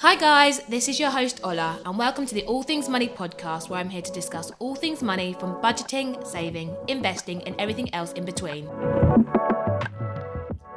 Hi, 0.00 0.16
guys, 0.16 0.60
this 0.60 0.88
is 0.88 0.98
your 0.98 1.10
host 1.10 1.42
Ola, 1.44 1.78
and 1.84 1.98
welcome 1.98 2.24
to 2.24 2.34
the 2.34 2.46
All 2.46 2.62
Things 2.62 2.88
Money 2.88 3.06
podcast, 3.06 3.68
where 3.68 3.78
I'm 3.78 3.90
here 3.90 4.00
to 4.00 4.10
discuss 4.10 4.50
all 4.58 4.74
things 4.74 5.02
money 5.02 5.36
from 5.38 5.60
budgeting, 5.60 6.26
saving, 6.26 6.74
investing, 6.88 7.42
and 7.42 7.54
everything 7.60 7.92
else 7.94 8.12
in 8.12 8.24
between. 8.24 8.66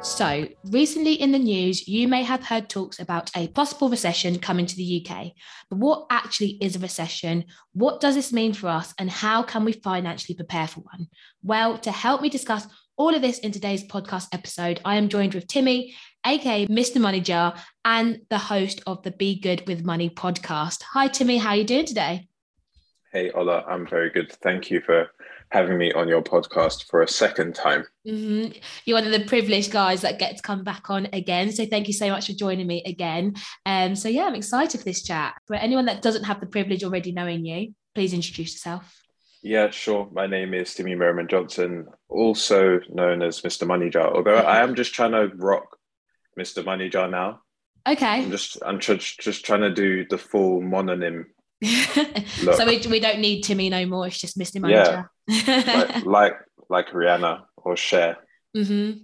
So, 0.02 0.46
recently 0.64 1.14
in 1.14 1.32
the 1.32 1.38
news, 1.38 1.88
you 1.88 2.06
may 2.06 2.22
have 2.22 2.44
heard 2.44 2.68
talks 2.68 3.00
about 3.00 3.30
a 3.34 3.48
possible 3.48 3.88
recession 3.88 4.38
coming 4.38 4.66
to 4.66 4.76
the 4.76 5.06
UK. 5.08 5.32
But 5.70 5.78
what 5.78 6.04
actually 6.10 6.58
is 6.60 6.76
a 6.76 6.80
recession? 6.80 7.46
What 7.72 8.00
does 8.00 8.16
this 8.16 8.30
mean 8.30 8.52
for 8.52 8.68
us? 8.68 8.92
And 8.98 9.08
how 9.08 9.42
can 9.42 9.64
we 9.64 9.72
financially 9.72 10.36
prepare 10.36 10.68
for 10.68 10.80
one? 10.80 11.06
Well, 11.42 11.78
to 11.78 11.90
help 11.90 12.20
me 12.20 12.28
discuss 12.28 12.66
all 12.96 13.14
of 13.14 13.22
this 13.22 13.38
in 13.38 13.52
today's 13.52 13.84
podcast 13.84 14.28
episode, 14.32 14.80
I 14.84 14.96
am 14.96 15.08
joined 15.08 15.34
with 15.34 15.46
Timi, 15.46 15.94
aka 16.24 16.66
Mr. 16.66 17.00
Money 17.00 17.20
Jar, 17.20 17.54
and 17.84 18.20
the 18.30 18.38
host 18.38 18.82
of 18.86 19.02
the 19.02 19.10
Be 19.10 19.38
Good 19.38 19.66
with 19.66 19.84
Money 19.84 20.10
podcast. 20.10 20.82
Hi, 20.92 21.08
Timi. 21.08 21.38
How 21.38 21.50
are 21.50 21.56
you 21.56 21.64
doing 21.64 21.86
today? 21.86 22.28
Hey, 23.12 23.30
Ola. 23.30 23.64
I'm 23.68 23.86
very 23.86 24.10
good. 24.10 24.32
Thank 24.42 24.70
you 24.70 24.80
for 24.80 25.10
having 25.50 25.78
me 25.78 25.92
on 25.92 26.08
your 26.08 26.22
podcast 26.22 26.88
for 26.88 27.02
a 27.02 27.08
second 27.08 27.54
time. 27.54 27.84
Mm-hmm. 28.06 28.58
You're 28.84 28.96
one 28.96 29.06
of 29.06 29.12
the 29.12 29.26
privileged 29.26 29.70
guys 29.70 30.00
that 30.00 30.18
get 30.18 30.36
to 30.36 30.42
come 30.42 30.64
back 30.64 30.90
on 30.90 31.08
again. 31.12 31.52
So 31.52 31.66
thank 31.66 31.86
you 31.86 31.94
so 31.94 32.10
much 32.10 32.26
for 32.26 32.32
joining 32.32 32.66
me 32.66 32.82
again. 32.84 33.34
Um, 33.66 33.94
so 33.94 34.08
yeah, 34.08 34.24
I'm 34.24 34.34
excited 34.34 34.78
for 34.78 34.84
this 34.84 35.02
chat. 35.02 35.34
For 35.46 35.54
anyone 35.54 35.86
that 35.86 36.02
doesn't 36.02 36.24
have 36.24 36.40
the 36.40 36.46
privilege 36.46 36.82
already 36.82 37.12
knowing 37.12 37.44
you, 37.44 37.74
please 37.94 38.12
introduce 38.12 38.54
yourself. 38.54 39.03
Yeah, 39.44 39.68
sure. 39.68 40.08
My 40.10 40.26
name 40.26 40.54
is 40.54 40.70
Timi 40.70 40.96
Merriman 40.96 41.28
Johnson, 41.28 41.86
also 42.08 42.80
known 42.88 43.22
as 43.22 43.42
Mr. 43.42 43.66
Money 43.66 43.90
Jar. 43.90 44.14
Although 44.16 44.36
I 44.36 44.62
am 44.62 44.74
just 44.74 44.94
trying 44.94 45.12
to 45.12 45.30
rock 45.36 45.76
Mr. 46.38 46.64
Money 46.64 46.88
Jar 46.88 47.08
now. 47.08 47.40
Okay. 47.86 48.06
I'm 48.22 48.30
just 48.30 48.56
I'm 48.64 48.78
tr- 48.78 48.94
just 48.94 49.44
trying 49.44 49.60
to 49.60 49.70
do 49.74 50.06
the 50.08 50.16
full 50.16 50.62
mononym. 50.62 51.24
so 51.62 52.64
we, 52.66 52.80
we 52.90 53.00
don't 53.00 53.18
need 53.20 53.44
Timi 53.44 53.70
no 53.70 53.84
more. 53.84 54.06
It's 54.06 54.18
just 54.18 54.38
Mr. 54.38 54.62
Money 54.62 54.74
Yeah. 54.74 55.04
like, 55.28 56.04
like 56.06 56.32
like 56.70 56.88
Rihanna 56.88 57.42
or 57.58 57.76
Cher. 57.76 58.16
Mm-hmm. 58.56 59.02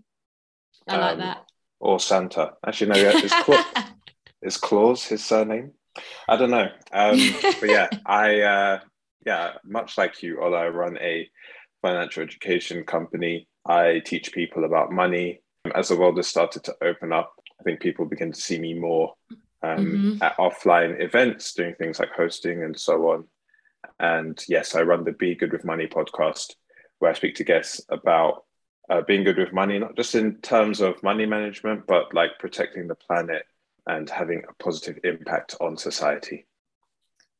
I 0.88 0.96
like 0.96 1.12
Um, 1.12 1.18
that. 1.18 1.44
or 1.80 2.00
Santa. 2.00 2.52
Actually, 2.66 2.92
no, 2.92 2.96
yeah, 2.98 3.12
it's 3.14 3.90
is 4.42 4.56
Claus 4.56 5.04
his 5.04 5.22
surname? 5.22 5.72
I 6.26 6.36
don't 6.36 6.50
know. 6.50 6.68
Um, 6.92 7.18
but 7.60 7.68
yeah, 7.68 7.88
I 8.06 8.40
uh, 8.40 8.80
yeah, 9.26 9.52
much 9.64 9.98
like 9.98 10.22
you, 10.22 10.40
Ola, 10.40 10.58
I 10.58 10.68
run 10.68 10.98
a 10.98 11.28
financial 11.82 12.22
education 12.22 12.84
company. 12.84 13.48
I 13.66 14.00
teach 14.04 14.32
people 14.32 14.64
about 14.64 14.92
money. 14.92 15.42
As 15.74 15.88
the 15.88 15.96
world 15.96 16.16
has 16.16 16.28
started 16.28 16.64
to 16.64 16.76
open 16.82 17.12
up, 17.12 17.32
I 17.58 17.62
think 17.62 17.80
people 17.80 18.06
begin 18.06 18.32
to 18.32 18.40
see 18.40 18.58
me 18.58 18.74
more 18.74 19.14
um, 19.62 20.16
Mhm. 20.18 20.22
at 20.22 20.36
offline 20.38 21.02
events, 21.02 21.52
doing 21.52 21.74
things 21.74 21.98
like 22.00 22.10
hosting 22.12 22.62
and 22.64 22.78
so 22.78 23.10
on. 23.10 23.28
And 23.98 24.42
yes, 24.48 24.74
I 24.74 24.80
run 24.82 25.04
the 25.04 25.12
Be 25.12 25.34
Good 25.34 25.52
with 25.52 25.66
Money 25.66 25.86
podcast, 25.86 26.54
where 26.98 27.10
I 27.10 27.14
speak 27.14 27.34
to 27.36 27.44
guests 27.44 27.80
about 27.90 28.46
uh, 28.88 29.02
being 29.02 29.22
good 29.22 29.36
with 29.38 29.52
money, 29.52 29.78
not 29.78 29.94
just 29.96 30.14
in 30.14 30.40
terms 30.40 30.80
of 30.80 31.00
money 31.02 31.24
management, 31.26 31.86
but 31.86 32.12
like 32.12 32.38
protecting 32.40 32.88
the 32.88 32.94
planet 32.96 33.44
and 33.86 34.08
having 34.10 34.42
a 34.48 34.54
positive 34.62 34.98
impact 35.04 35.54
on 35.60 35.76
society. 35.76 36.46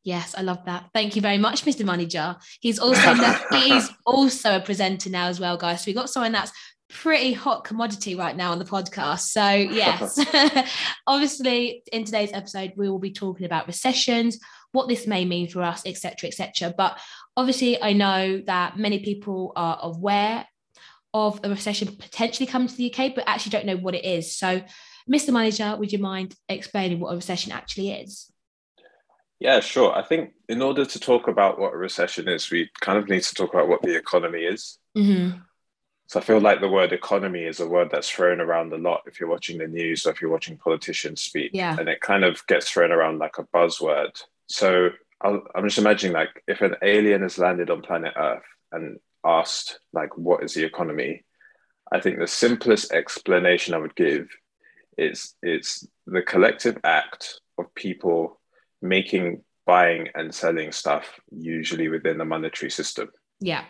Yes, 0.02 0.34
I 0.36 0.42
love 0.42 0.64
that. 0.64 0.88
Thank 0.94 1.14
you 1.14 1.22
very 1.22 1.38
much, 1.38 1.64
Mr. 1.64 2.08
Jar. 2.08 2.38
He's 2.60 2.78
also 2.78 3.14
he's 3.52 3.90
also 4.06 4.56
a 4.56 4.60
presenter 4.60 5.10
now 5.10 5.26
as 5.26 5.38
well, 5.38 5.56
guys. 5.56 5.84
So 5.84 5.90
we 5.90 5.94
got 5.94 6.10
someone 6.10 6.32
that's 6.32 6.52
pretty 6.88 7.32
hot 7.32 7.64
commodity 7.64 8.14
right 8.14 8.36
now 8.36 8.52
on 8.52 8.58
the 8.58 8.64
podcast. 8.64 9.28
So 9.28 9.48
yes, 9.50 10.18
obviously 11.06 11.82
in 11.92 12.04
today's 12.04 12.32
episode 12.32 12.72
we 12.76 12.88
will 12.88 12.98
be 12.98 13.12
talking 13.12 13.46
about 13.46 13.66
recessions, 13.66 14.38
what 14.72 14.88
this 14.88 15.06
may 15.06 15.24
mean 15.24 15.48
for 15.48 15.62
us, 15.62 15.82
etc., 15.84 16.28
etc. 16.28 16.74
But 16.76 16.98
obviously, 17.36 17.80
I 17.82 17.92
know 17.92 18.42
that 18.46 18.78
many 18.78 19.00
people 19.00 19.52
are 19.56 19.78
aware 19.82 20.46
of 21.12 21.40
a 21.42 21.48
recession 21.48 21.88
potentially 21.96 22.46
coming 22.46 22.68
to 22.68 22.76
the 22.76 22.92
UK, 22.92 23.14
but 23.14 23.24
actually 23.26 23.50
don't 23.50 23.66
know 23.66 23.76
what 23.76 23.94
it 23.94 24.04
is. 24.04 24.36
So, 24.36 24.62
Mr. 25.10 25.30
Money 25.30 25.50
Jar, 25.50 25.76
would 25.76 25.92
you 25.92 25.98
mind 25.98 26.34
explaining 26.48 27.00
what 27.00 27.12
a 27.12 27.16
recession 27.16 27.52
actually 27.52 27.90
is? 27.90 28.30
Yeah, 29.40 29.60
sure. 29.60 29.96
I 29.96 30.02
think 30.02 30.34
in 30.48 30.60
order 30.60 30.84
to 30.84 31.00
talk 31.00 31.26
about 31.26 31.58
what 31.58 31.72
a 31.72 31.76
recession 31.78 32.28
is, 32.28 32.50
we 32.50 32.70
kind 32.80 32.98
of 32.98 33.08
need 33.08 33.22
to 33.22 33.34
talk 33.34 33.54
about 33.54 33.68
what 33.68 33.80
the 33.82 33.96
economy 33.96 34.40
is. 34.40 34.78
Mm-hmm. 34.96 35.38
So 36.06 36.20
I 36.20 36.22
feel 36.22 36.40
like 36.40 36.60
the 36.60 36.68
word 36.68 36.92
economy 36.92 37.44
is 37.44 37.60
a 37.60 37.68
word 37.68 37.88
that's 37.90 38.10
thrown 38.10 38.40
around 38.40 38.72
a 38.72 38.78
lot 38.78 39.02
if 39.06 39.18
you're 39.18 39.30
watching 39.30 39.58
the 39.58 39.66
news 39.66 40.04
or 40.04 40.10
if 40.10 40.20
you're 40.20 40.30
watching 40.30 40.58
politicians 40.58 41.22
speak. 41.22 41.52
Yeah. 41.54 41.76
And 41.78 41.88
it 41.88 42.00
kind 42.00 42.24
of 42.24 42.46
gets 42.48 42.68
thrown 42.68 42.92
around 42.92 43.18
like 43.18 43.38
a 43.38 43.44
buzzword. 43.44 44.20
So 44.46 44.90
I'll, 45.22 45.42
I'm 45.54 45.64
just 45.64 45.78
imagining 45.78 46.12
like 46.12 46.42
if 46.46 46.60
an 46.60 46.74
alien 46.82 47.22
has 47.22 47.38
landed 47.38 47.70
on 47.70 47.80
planet 47.80 48.12
Earth 48.16 48.42
and 48.72 48.98
asked 49.24 49.78
like, 49.92 50.18
what 50.18 50.42
is 50.42 50.52
the 50.52 50.64
economy? 50.64 51.24
I 51.92 52.00
think 52.00 52.18
the 52.18 52.26
simplest 52.26 52.92
explanation 52.92 53.72
I 53.72 53.78
would 53.78 53.94
give 53.94 54.28
is 54.98 55.34
it's 55.42 55.86
the 56.06 56.22
collective 56.22 56.76
act 56.84 57.40
of 57.56 57.74
people 57.74 58.39
making, 58.82 59.42
buying 59.66 60.08
and 60.14 60.34
selling 60.34 60.72
stuff, 60.72 61.20
usually 61.30 61.88
within 61.88 62.18
the 62.18 62.24
monetary 62.24 62.70
system. 62.70 63.10
Yeah. 63.40 63.64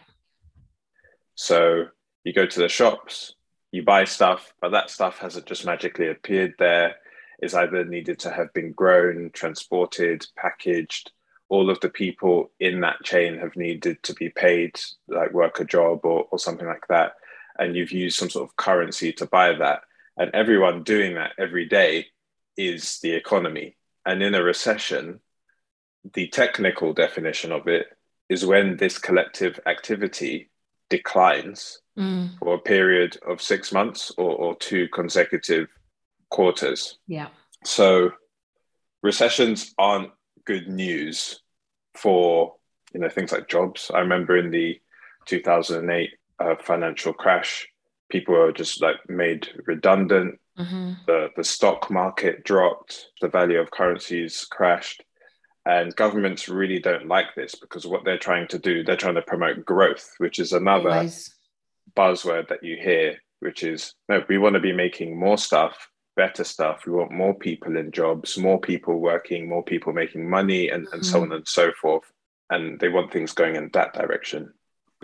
So 1.34 1.86
you 2.24 2.32
go 2.32 2.46
to 2.46 2.60
the 2.60 2.68
shops, 2.68 3.34
you 3.72 3.82
buy 3.82 4.04
stuff, 4.04 4.52
but 4.60 4.72
that 4.72 4.90
stuff 4.90 5.18
hasn't 5.18 5.46
just 5.46 5.64
magically 5.64 6.08
appeared 6.08 6.54
there. 6.58 6.96
It's 7.38 7.54
either 7.54 7.84
needed 7.84 8.18
to 8.20 8.30
have 8.30 8.52
been 8.52 8.72
grown, 8.72 9.30
transported, 9.32 10.26
packaged. 10.36 11.12
All 11.48 11.70
of 11.70 11.80
the 11.80 11.88
people 11.88 12.50
in 12.60 12.80
that 12.80 13.02
chain 13.02 13.38
have 13.38 13.56
needed 13.56 14.02
to 14.04 14.14
be 14.14 14.28
paid, 14.28 14.78
like 15.08 15.32
work 15.32 15.58
a 15.60 15.64
job 15.64 16.04
or, 16.04 16.26
or 16.30 16.38
something 16.38 16.66
like 16.66 16.86
that. 16.88 17.14
And 17.58 17.74
you've 17.74 17.92
used 17.92 18.18
some 18.18 18.30
sort 18.30 18.48
of 18.48 18.56
currency 18.56 19.12
to 19.14 19.26
buy 19.26 19.54
that. 19.54 19.82
And 20.16 20.30
everyone 20.34 20.82
doing 20.82 21.14
that 21.14 21.32
every 21.38 21.66
day 21.66 22.06
is 22.56 22.98
the 23.00 23.12
economy. 23.12 23.76
And 24.06 24.22
in 24.22 24.34
a 24.34 24.42
recession, 24.42 25.20
the 26.14 26.28
technical 26.28 26.92
definition 26.92 27.52
of 27.52 27.68
it 27.68 27.86
is 28.28 28.46
when 28.46 28.76
this 28.76 28.98
collective 28.98 29.60
activity 29.66 30.50
declines 30.88 31.80
Mm, 31.98 32.38
for 32.38 32.54
a 32.54 32.58
period 32.58 33.18
of 33.28 33.42
six 33.42 33.72
months 33.72 34.10
or, 34.16 34.30
or 34.30 34.54
two 34.56 34.88
consecutive 34.88 35.68
quarters. 36.30 36.98
yeah. 37.06 37.26
So 37.64 38.12
recessions 39.02 39.74
aren't 39.76 40.10
good 40.46 40.68
news 40.68 41.42
for 41.94 42.54
you 42.94 43.00
know 43.00 43.08
things 43.10 43.32
like 43.32 43.48
jobs. 43.48 43.90
I 43.92 43.98
remember 43.98 44.38
in 44.38 44.50
the 44.50 44.80
2008 45.26 46.10
uh, 46.38 46.54
financial 46.62 47.12
crash, 47.12 47.68
people 48.08 48.34
were 48.34 48.52
just 48.52 48.80
like 48.80 48.96
made 49.08 49.48
redundant. 49.66 50.38
Hmm 50.64 50.92
The 51.06 51.28
the 51.36 51.44
stock 51.44 51.90
market 51.90 52.44
dropped. 52.44 53.08
The 53.20 53.28
value 53.28 53.58
of 53.58 53.70
currencies 53.70 54.46
crashed. 54.50 55.02
And 55.66 55.94
governments 55.94 56.48
really 56.48 56.78
don't 56.78 57.06
like 57.06 57.34
this 57.36 57.54
because 57.54 57.86
what 57.86 58.04
they're 58.04 58.18
trying 58.18 58.48
to 58.48 58.58
do, 58.58 58.82
they're 58.82 58.96
trying 58.96 59.16
to 59.16 59.22
promote 59.22 59.64
growth, 59.64 60.14
which 60.18 60.38
is 60.38 60.52
another 60.52 60.90
Always. 60.90 61.34
buzzword 61.94 62.48
that 62.48 62.64
you 62.64 62.76
hear, 62.80 63.18
which 63.40 63.62
is 63.62 63.94
no, 64.08 64.24
we 64.28 64.38
want 64.38 64.54
to 64.54 64.60
be 64.60 64.72
making 64.72 65.18
more 65.18 65.36
stuff, 65.36 65.88
better 66.16 66.44
stuff. 66.44 66.86
We 66.86 66.92
want 66.92 67.12
more 67.12 67.34
people 67.34 67.76
in 67.76 67.92
jobs, 67.92 68.38
more 68.38 68.58
people 68.58 69.00
working, 69.00 69.48
more 69.48 69.62
people 69.62 69.92
making 69.92 70.28
money, 70.28 70.70
and, 70.70 70.88
and 70.92 71.04
so 71.04 71.22
on 71.22 71.32
and 71.32 71.46
so 71.46 71.72
forth. 71.72 72.10
And 72.48 72.80
they 72.80 72.88
want 72.88 73.12
things 73.12 73.32
going 73.32 73.56
in 73.56 73.70
that 73.74 73.92
direction. 73.92 74.52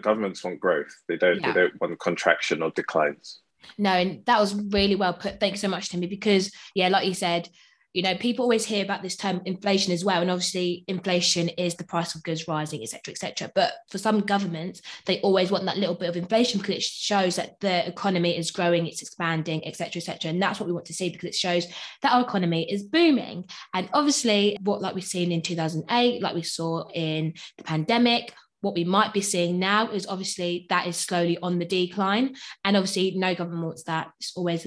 Governments 0.00 0.42
want 0.42 0.58
growth. 0.60 0.94
They 1.06 1.16
don't. 1.16 1.40
Yeah. 1.40 1.52
They 1.52 1.60
don't 1.60 1.80
want 1.80 2.00
contraction 2.00 2.62
or 2.62 2.70
declines. 2.70 3.40
No, 3.78 3.90
and 3.90 4.24
that 4.26 4.40
was 4.40 4.54
really 4.54 4.94
well 4.94 5.14
put. 5.14 5.40
Thanks 5.40 5.60
so 5.60 5.68
much, 5.68 5.88
Timi. 5.88 6.08
Because 6.08 6.52
yeah, 6.74 6.88
like 6.88 7.06
you 7.06 7.14
said, 7.14 7.48
you 7.96 8.02
know, 8.02 8.14
people 8.14 8.42
always 8.42 8.66
hear 8.66 8.84
about 8.84 9.02
this 9.02 9.16
term 9.16 9.40
inflation 9.46 9.90
as 9.90 10.04
well, 10.04 10.20
and 10.20 10.30
obviously 10.30 10.84
inflation 10.86 11.48
is 11.48 11.76
the 11.76 11.84
price 11.84 12.14
of 12.14 12.22
goods 12.22 12.46
rising, 12.46 12.82
etc., 12.82 13.12
etc. 13.12 13.50
But 13.54 13.72
for 13.88 13.96
some 13.96 14.20
governments, 14.20 14.82
they 15.06 15.18
always 15.22 15.50
want 15.50 15.64
that 15.64 15.78
little 15.78 15.94
bit 15.94 16.10
of 16.10 16.16
inflation 16.16 16.60
because 16.60 16.76
it 16.76 16.82
shows 16.82 17.36
that 17.36 17.58
the 17.60 17.88
economy 17.88 18.36
is 18.36 18.50
growing, 18.50 18.86
it's 18.86 19.00
expanding, 19.00 19.66
etc., 19.66 20.00
etc. 20.00 20.30
And 20.30 20.42
that's 20.42 20.60
what 20.60 20.66
we 20.66 20.74
want 20.74 20.84
to 20.86 20.92
see 20.92 21.08
because 21.08 21.30
it 21.30 21.34
shows 21.34 21.66
that 22.02 22.12
our 22.12 22.20
economy 22.20 22.70
is 22.70 22.82
booming. 22.82 23.48
And 23.72 23.88
obviously, 23.94 24.58
what 24.60 24.82
like 24.82 24.94
we've 24.94 25.02
seen 25.02 25.32
in 25.32 25.40
2008, 25.40 26.20
like 26.20 26.34
we 26.34 26.42
saw 26.42 26.86
in 26.92 27.32
the 27.56 27.64
pandemic, 27.64 28.34
what 28.66 28.74
we 28.74 28.82
might 28.82 29.12
be 29.14 29.20
seeing 29.20 29.60
now 29.60 29.88
is 29.92 30.08
obviously 30.08 30.66
that 30.70 30.88
is 30.88 30.96
slowly 30.96 31.38
on 31.40 31.60
the 31.60 31.64
decline 31.64 32.34
and 32.64 32.76
obviously 32.76 33.12
no 33.16 33.32
government 33.32 33.64
wants 33.64 33.84
that 33.84 34.10
it's 34.18 34.32
always 34.36 34.66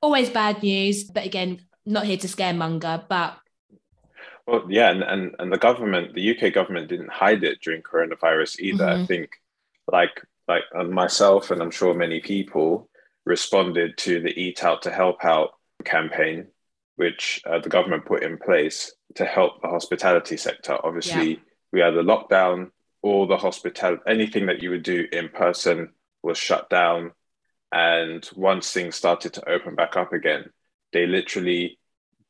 always 0.00 0.30
bad 0.30 0.62
news 0.62 1.02
but 1.02 1.26
again 1.26 1.58
not 1.84 2.04
here 2.06 2.16
to 2.16 2.28
scaremonger 2.28 3.02
but 3.08 3.36
Well, 4.46 4.66
yeah, 4.68 4.90
and, 4.92 5.02
and 5.02 5.22
and 5.40 5.50
the 5.54 5.58
government, 5.68 6.14
the 6.14 6.26
UK 6.32 6.52
government, 6.58 6.88
didn't 6.92 7.12
hide 7.24 7.42
it 7.50 7.56
during 7.64 7.82
coronavirus 7.82 8.52
either. 8.66 8.86
I 8.94 8.96
Mhm. 8.98 9.06
think, 9.10 9.28
like 9.96 10.16
like 10.52 10.64
uh, 10.78 10.84
myself, 11.02 11.50
and 11.50 11.60
I'm 11.62 11.74
sure 11.78 11.94
many 12.06 12.20
people 12.20 12.68
responded 13.34 13.90
to 14.06 14.12
the 14.24 14.34
Eat 14.44 14.58
Out 14.68 14.80
to 14.82 14.90
Help 15.00 15.18
Out 15.24 15.50
campaign, 15.94 16.38
which 17.02 17.24
uh, 17.48 17.58
the 17.64 17.72
government 17.76 18.04
put 18.12 18.22
in 18.28 18.36
place 18.48 18.78
to 19.18 19.24
help 19.36 19.52
the 19.62 19.68
hospitality 19.76 20.36
sector. 20.46 20.74
Obviously, 20.88 21.30
Yeah. 21.32 21.42
we 21.72 21.80
had 21.84 21.94
the 21.94 22.02
lockdown, 22.12 22.58
all 23.04 23.26
the 23.26 23.36
hospital, 23.36 23.98
anything 24.08 24.46
that 24.46 24.62
you 24.62 24.70
would 24.70 24.82
do 24.82 25.06
in 25.12 25.28
person 25.28 25.90
was 26.22 26.38
shut 26.38 26.70
down. 26.70 27.12
And 27.70 28.28
once 28.34 28.72
things 28.72 28.96
started 28.96 29.34
to 29.34 29.48
open 29.48 29.74
back 29.74 29.94
up 29.94 30.14
again, 30.14 30.46
they 30.94 31.06
literally 31.06 31.78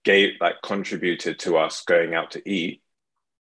gave, 0.03 0.32
like, 0.41 0.56
contributed 0.65 1.38
to 1.38 1.56
us 1.59 1.82
going 1.85 2.15
out 2.15 2.32
to 2.32 2.43
eat 2.50 2.82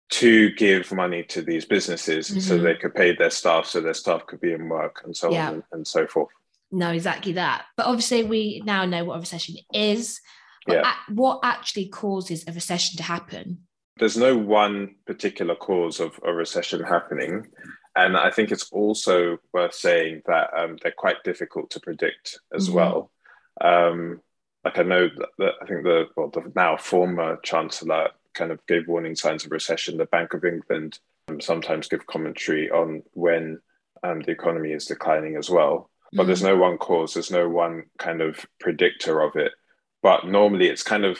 to 0.10 0.52
give 0.52 0.94
money 0.94 1.22
to 1.24 1.42
these 1.42 1.66
businesses 1.66 2.28
so 2.28 2.58
Mhm. 2.58 2.64
they 2.64 2.76
could 2.76 2.96
pay 2.96 3.14
their 3.14 3.30
staff 3.30 3.66
so 3.66 3.82
their 3.82 3.94
staff 3.94 4.26
could 4.26 4.40
be 4.40 4.54
in 4.54 4.70
work 4.70 5.02
and 5.04 5.16
so 5.18 5.30
Yeah. 5.30 5.50
on 5.50 5.64
and, 5.74 5.86
so 5.86 6.08
forth. 6.08 6.32
No, 6.72 6.92
exactly 6.92 7.34
that. 7.34 7.66
But 7.76 7.88
obviously, 7.88 8.24
we 8.24 8.62
now 8.64 8.86
know 8.86 9.04
what 9.04 9.18
a 9.18 9.20
recession 9.20 9.56
is. 9.74 10.22
But 10.66 10.78
Yeah. 10.78 10.96
what 11.10 11.42
actually 11.44 11.90
causes 11.90 12.46
a 12.48 12.54
recession 12.54 12.96
to 12.98 13.04
happen? 13.04 13.67
There's 14.00 14.18
no 14.18 14.38
one 14.38 14.96
particular 15.06 15.56
cause 15.56 16.00
of 16.00 16.20
a 16.26 16.34
recession 16.34 16.84
happening. 16.84 17.48
And 17.96 18.16
I 18.16 18.30
think 18.30 18.52
it's 18.52 18.70
also 18.72 19.38
worth 19.54 19.74
saying 19.74 20.22
that 20.28 20.50
um, 20.56 20.78
they're 20.82 20.92
quite 20.92 21.24
difficult 21.24 21.72
to 21.72 21.80
predict 21.80 22.40
as 22.54 22.70
Mhm. 22.70 22.74
well. 22.74 23.12
Um, 23.60 24.22
like 24.64 24.78
I 24.78 24.84
know 24.84 25.08
that, 25.08 25.30
that 25.40 25.54
I 25.62 25.66
think 25.66 25.84
the, 25.84 26.06
well, 26.16 26.30
the 26.30 26.52
now 26.56 26.78
former 26.78 27.38
chancellor 27.44 28.12
kind 28.34 28.52
of 28.52 28.64
gave 28.68 28.88
warning 28.88 29.16
signs 29.16 29.46
of 29.46 29.52
recession. 29.52 29.98
The 29.98 30.06
Bank 30.06 30.34
of 30.34 30.46
England 30.46 31.00
um, 31.28 31.42
sometimes 31.42 31.88
give 31.88 32.06
commentary 32.06 32.70
on 32.70 33.02
when 33.14 33.60
um, 34.04 34.22
the 34.22 34.32
economy 34.32 34.74
is 34.74 34.86
declining 34.86 35.36
as 35.36 35.50
well. 35.50 35.90
But 36.14 36.26
there's 36.28 36.42
Mm. 36.44 36.50
no 36.50 36.58
one 36.58 36.78
cause, 36.78 37.16
there's 37.16 37.32
no 37.32 37.50
one 37.50 37.86
kind 37.98 38.22
of 38.22 38.46
predictor 38.60 39.22
of 39.22 39.36
it. 39.36 39.54
But 40.04 40.28
normally 40.28 40.68
it's 40.70 40.84
kind 40.84 41.04
of, 41.04 41.20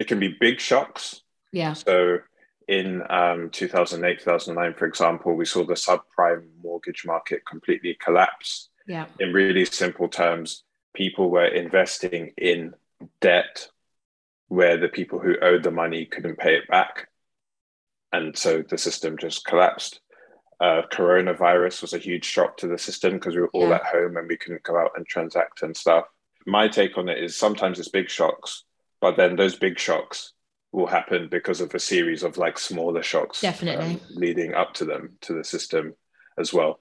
it 0.00 0.06
can 0.06 0.18
be 0.20 0.36
big 0.40 0.60
shocks 0.60 1.22
yeah, 1.52 1.72
so 1.72 2.18
in 2.68 3.02
um, 3.08 3.48
2008, 3.50 4.18
2009, 4.18 4.74
for 4.74 4.86
example, 4.86 5.34
we 5.34 5.44
saw 5.46 5.64
the 5.64 5.74
subprime 5.74 6.42
mortgage 6.62 7.04
market 7.06 7.46
completely 7.46 7.96
collapse. 8.02 8.68
yeah, 8.88 9.06
In 9.20 9.32
really 9.32 9.64
simple 9.64 10.08
terms, 10.08 10.64
people 10.92 11.30
were 11.30 11.46
investing 11.46 12.32
in 12.36 12.74
debt 13.20 13.68
where 14.48 14.76
the 14.76 14.88
people 14.88 15.18
who 15.20 15.36
owed 15.40 15.62
the 15.62 15.70
money 15.70 16.04
couldn't 16.04 16.38
pay 16.38 16.56
it 16.56 16.66
back. 16.68 17.08
And 18.12 18.36
so 18.36 18.62
the 18.68 18.76
system 18.78 19.16
just 19.16 19.44
collapsed. 19.46 20.00
Uh, 20.60 20.82
coronavirus 20.92 21.82
was 21.82 21.94
a 21.94 21.98
huge 21.98 22.24
shock 22.24 22.56
to 22.58 22.66
the 22.66 22.78
system 22.78 23.14
because 23.14 23.34
we 23.34 23.42
were 23.42 23.50
all 23.54 23.68
Yeah. 23.68 23.76
at 23.76 23.84
home 23.86 24.16
and 24.16 24.28
we 24.28 24.36
couldn't 24.36 24.62
go 24.64 24.76
out 24.78 24.90
and 24.96 25.06
transact 25.06 25.62
and 25.62 25.76
stuff. 25.76 26.04
My 26.46 26.66
take 26.68 26.98
on 26.98 27.08
it 27.08 27.22
is 27.22 27.36
sometimes 27.36 27.78
it's 27.78 27.88
big 27.88 28.10
shocks, 28.10 28.64
but 29.00 29.16
then 29.16 29.36
those 29.36 29.56
big 29.56 29.78
shocks 29.78 30.32
will 30.72 30.86
happen 30.86 31.28
because 31.30 31.60
of 31.60 31.74
a 31.74 31.78
series 31.78 32.22
of 32.22 32.36
like 32.36 32.58
smaller 32.58 33.02
shocks 33.02 33.40
Definitely. 33.40 33.94
um, 33.94 34.00
leading 34.10 34.54
up 34.54 34.74
to 34.74 34.84
them 34.84 35.16
to 35.22 35.32
the 35.32 35.44
system 35.44 35.94
as 36.38 36.52
well. 36.52 36.80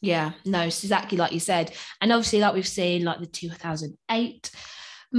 yeah. 0.00 0.32
No, 0.44 0.60
it's 0.62 0.84
exactly 0.84 1.18
like 1.18 1.32
you 1.32 1.40
said. 1.40 1.72
And 2.00 2.12
obviously, 2.12 2.40
like 2.40 2.54
we've 2.54 2.66
seen, 2.66 3.04
like 3.04 3.18
the 3.20 3.26
2008 3.26 4.50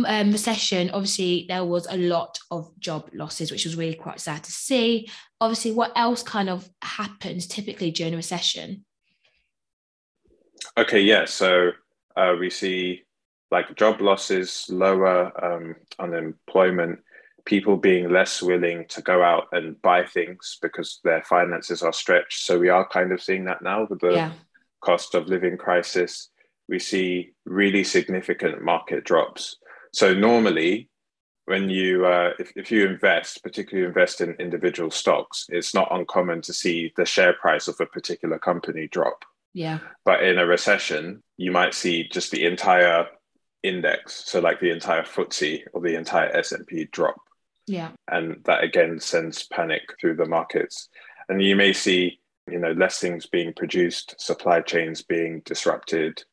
um, 0.05 0.31
recession, 0.31 0.89
obviously, 0.91 1.45
there 1.47 1.65
was 1.65 1.85
a 1.89 1.97
lot 1.97 2.39
of 2.49 2.71
job 2.79 3.09
losses, 3.13 3.51
which 3.51 3.65
was 3.65 3.75
really 3.75 3.95
quite 3.95 4.19
sad 4.19 4.43
to 4.43 4.51
see. 4.51 5.09
Obviously, 5.41 5.71
what 5.71 5.91
else 5.95 6.23
kind 6.23 6.49
of 6.49 6.69
happens 6.81 7.45
typically 7.47 7.91
during 7.91 8.13
a 8.13 8.17
recession? 8.17 8.85
Okay, 10.77 11.01
yeah. 11.01 11.25
So 11.25 11.71
uh, 12.15 12.35
we 12.39 12.49
see 12.49 13.03
like 13.53 13.75
job 13.77 14.01
losses, 14.01 14.65
lower 14.69 15.17
um, 15.47 15.75
unemployment, 15.99 16.99
people 17.45 17.77
being 17.77 18.09
less 18.09 18.41
willing 18.41 18.85
to 18.89 19.01
go 19.01 19.21
out 19.21 19.45
and 19.51 19.79
buy 19.81 20.03
things 20.05 20.57
because 20.61 20.99
their 21.03 21.23
finances 21.23 21.83
are 21.83 21.93
stretched. 21.93 22.39
So 22.45 22.59
we 22.59 22.69
are 22.69 22.87
kind 22.87 23.11
of 23.13 23.21
seeing 23.21 23.45
that 23.45 23.61
now 23.61 23.85
with 23.89 24.01
the 24.01 24.15
Yeah, 24.15 24.31
cost 24.81 25.15
of 25.15 25.27
living 25.27 25.57
crisis. 25.57 26.29
We 26.67 26.79
see 26.79 27.33
really 27.45 27.83
significant 27.83 28.61
market 28.63 29.03
drops. 29.05 29.57
So 29.93 30.13
normally, 30.13 30.89
when 31.45 31.69
you 31.69 32.05
uh, 32.05 32.31
if, 32.39 32.51
if 32.55 32.71
you 32.71 32.87
invest, 32.87 33.43
particularly 33.43 33.87
invest 33.87 34.21
in 34.21 34.31
individual 34.39 34.89
stocks, 34.91 35.45
it's 35.49 35.73
not 35.73 35.91
uncommon 35.91 36.41
to 36.43 36.53
see 36.53 36.91
the 36.97 37.05
share 37.05 37.33
price 37.33 37.67
of 37.67 37.75
a 37.79 37.85
particular 37.85 38.39
company 38.39 38.87
drop. 38.87 39.19
yeah, 39.53 39.79
But 40.05 40.23
in 40.23 40.39
a 40.39 40.45
recession, 40.47 41.21
you 41.37 41.51
might 41.51 41.73
see 41.73 42.07
just 42.07 42.31
the 42.31 42.45
entire 42.45 43.05
index, 43.63 44.25
so 44.25 44.39
like 44.39 44.59
the 44.59 44.69
entire 44.71 45.03
FTSE 45.03 45.63
or 45.73 45.81
the 45.81 45.95
entire 45.95 46.29
S&P 46.35 46.85
drop. 46.91 47.15
yeah, 47.65 47.91
And 48.09 48.41
that 48.45 48.63
again 48.63 48.99
sends 48.99 49.43
panic 49.47 49.81
through 49.99 50.15
the 50.17 50.25
markets. 50.25 50.89
And 51.29 51.41
you 51.41 51.55
may 51.55 51.71
see, 51.73 52.19
you 52.51 52.59
know, 52.59 52.73
less 52.73 52.99
things 52.99 53.25
being 53.25 53.53
produced, 53.53 54.19
supply 54.19 54.59
chains 54.61 55.01
being 55.01 55.41
disrupted. 55.45 56.23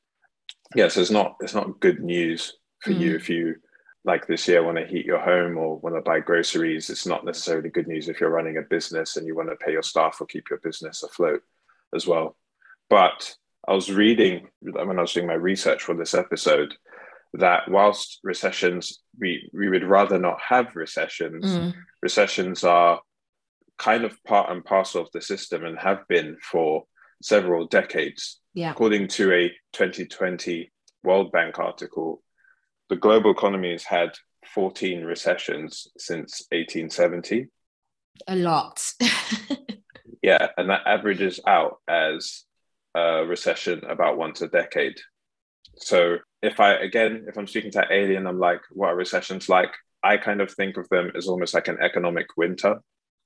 Yes, 0.74 0.96
it's 0.96 1.10
not 1.10 1.36
it's 1.40 1.54
not 1.54 1.80
good 1.80 2.00
news 2.00 2.54
for 2.80 2.90
you 2.92 3.12
Mm. 3.12 3.16
if 3.16 3.28
you 3.28 3.56
like 4.04 4.26
this 4.26 4.48
year 4.48 4.62
want 4.64 4.78
to 4.78 4.86
heat 4.86 5.04
your 5.04 5.20
home 5.20 5.58
or 5.58 5.78
want 5.78 5.94
to 5.94 6.00
buy 6.00 6.20
groceries. 6.20 6.88
It's 6.90 7.06
not 7.06 7.24
necessarily 7.24 7.68
good 7.68 7.86
news 7.86 8.08
if 8.08 8.18
you're 8.20 8.30
running 8.30 8.56
a 8.56 8.62
business 8.62 9.16
and 9.16 9.26
you 9.26 9.36
want 9.36 9.50
to 9.50 9.56
pay 9.56 9.72
your 9.72 9.82
staff 9.82 10.20
or 10.20 10.26
keep 10.26 10.48
your 10.50 10.58
business 10.60 11.02
afloat 11.02 11.42
as 11.94 12.06
well. 12.06 12.36
But 12.88 13.36
I 13.68 13.74
was 13.74 13.92
reading 13.92 14.48
when 14.62 14.98
I 14.98 15.02
was 15.02 15.12
doing 15.12 15.26
my 15.26 15.34
research 15.34 15.82
for 15.82 15.94
this 15.94 16.14
episode 16.14 16.74
that 17.34 17.70
whilst 17.70 18.18
recessions, 18.24 19.00
we, 19.18 19.48
we 19.52 19.68
would 19.68 19.84
rather 19.84 20.18
not 20.18 20.40
have 20.40 20.74
recessions, 20.76 21.44
Mm. 21.44 21.74
recessions 22.02 22.64
are 22.64 23.00
kind 23.78 24.04
of 24.04 24.22
part 24.24 24.50
and 24.50 24.64
parcel 24.64 25.02
of 25.02 25.08
the 25.12 25.22
system 25.22 25.64
and 25.64 25.78
have 25.78 26.06
been 26.08 26.36
for 26.42 26.84
several 27.22 27.66
decades. 27.66 28.40
yeah, 28.54 28.70
According 28.72 29.08
to 29.08 29.32
a 29.32 29.48
2020 29.72 30.70
World 31.04 31.30
Bank 31.32 31.58
article, 31.58 32.22
the 32.88 32.96
global 32.96 33.30
economy 33.30 33.70
has 33.72 33.84
had 33.84 34.10
14 34.54 35.04
recessions 35.04 35.86
since 35.96 36.42
1870. 36.50 37.46
a 38.26 38.36
lot. 38.36 38.82
Yeah, 40.22 40.48
and 40.58 40.68
that 40.68 40.82
averages 40.86 41.40
out 41.46 41.78
as 41.88 42.44
a 42.94 43.24
recession 43.24 43.82
about 43.88 44.18
once 44.18 44.42
a 44.42 44.48
decade. 44.48 45.00
So 45.80 46.18
if 46.42 46.60
I 46.60 46.74
again, 46.74 47.24
if 47.28 47.36
I'm 47.36 47.46
speaking 47.46 47.70
to 47.72 47.84
alien, 47.90 48.26
I'm 48.26 48.38
like, 48.38 48.60
what 48.70 48.88
are 48.88 48.96
recessions 48.96 49.48
like? 49.48 49.70
I 50.02 50.16
kind 50.16 50.40
of 50.40 50.50
think 50.52 50.76
of 50.76 50.88
them 50.88 51.12
as 51.16 51.26
almost 51.28 51.54
like 51.54 51.68
an 51.68 51.78
economic 51.80 52.26
winter. 52.36 52.80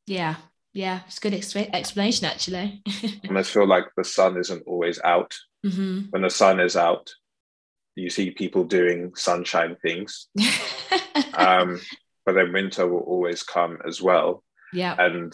yeah, 0.06 0.37
yeah, 0.73 1.00
it's 1.06 1.18
a 1.18 1.20
good 1.20 1.32
exp- 1.34 1.70
explanation 1.73 2.26
actually. 2.26 2.82
I 2.87 3.20
almost 3.28 3.52
feel 3.52 3.66
like 3.66 3.84
the 3.96 4.04
sun 4.04 4.37
isn't 4.38 4.64
always 4.66 5.00
out. 5.04 5.34
hmm 5.62 6.02
When 6.11 6.23
the 6.23 6.30
sun 6.30 6.58
is 6.61 6.76
out, 6.76 7.11
you 7.94 8.11
see 8.11 8.32
people 8.32 8.64
doing 8.64 9.12
sunshine 9.14 9.76
things. 9.82 10.28
Um, 11.37 11.80
but 12.26 12.34
then 12.34 12.52
winter 12.52 12.87
will 12.87 13.00
always 13.00 13.42
come 13.42 13.78
as 13.87 14.00
well. 14.00 14.42
yeah, 14.73 14.94
and 14.99 15.32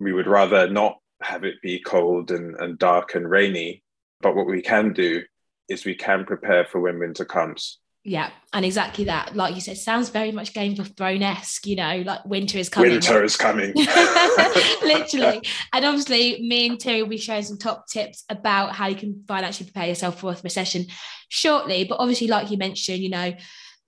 we 0.00 0.12
would 0.12 0.26
rather 0.26 0.68
not 0.68 0.98
have 1.22 1.44
it 1.44 1.60
be 1.62 1.80
cold 1.80 2.30
and, 2.30 2.54
and 2.56 2.78
dark 2.78 3.14
and 3.14 3.28
rainy. 3.30 3.82
But 4.20 4.34
what 4.36 4.46
we 4.46 4.62
can 4.62 4.92
do 4.92 5.22
is 5.68 5.84
we 5.84 5.94
can 5.94 6.24
prepare 6.24 6.64
for 6.64 6.80
when 6.80 6.98
winter 6.98 7.24
comes. 7.24 7.78
yeah, 8.04 8.30
and 8.52 8.64
exactly 8.64 9.04
that. 9.06 9.34
Like 9.34 9.56
you 9.56 9.60
said, 9.60 9.78
sounds 9.78 10.10
very 10.10 10.30
much 10.30 10.54
Game 10.54 10.78
of 10.78 10.96
Thrones 10.96 11.22
esque. 11.22 11.66
You 11.66 11.74
know, 11.74 12.04
like 12.06 12.24
winter 12.24 12.56
is 12.56 12.68
coming. 12.68 12.92
Winter 12.92 13.24
is 13.24 13.36
coming. 13.36 13.72
Literally. 14.82 15.42
And 15.72 15.84
obviously, 15.84 16.40
me 16.40 16.68
and 16.68 16.78
Terry 16.78 17.02
will 17.02 17.10
be 17.10 17.16
sharing 17.16 17.42
some 17.42 17.58
top 17.58 17.88
tips 17.88 18.24
about 18.28 18.76
how 18.76 18.86
you 18.86 18.94
can 18.94 19.24
financially 19.26 19.68
prepare 19.68 19.88
yourself 19.88 20.20
for 20.20 20.30
a 20.30 20.36
recession 20.44 20.86
shortly. 21.30 21.82
But 21.82 21.98
obviously, 21.98 22.28
like 22.28 22.48
you 22.52 22.58
mentioned, 22.58 23.02
you 23.02 23.10
know, 23.10 23.34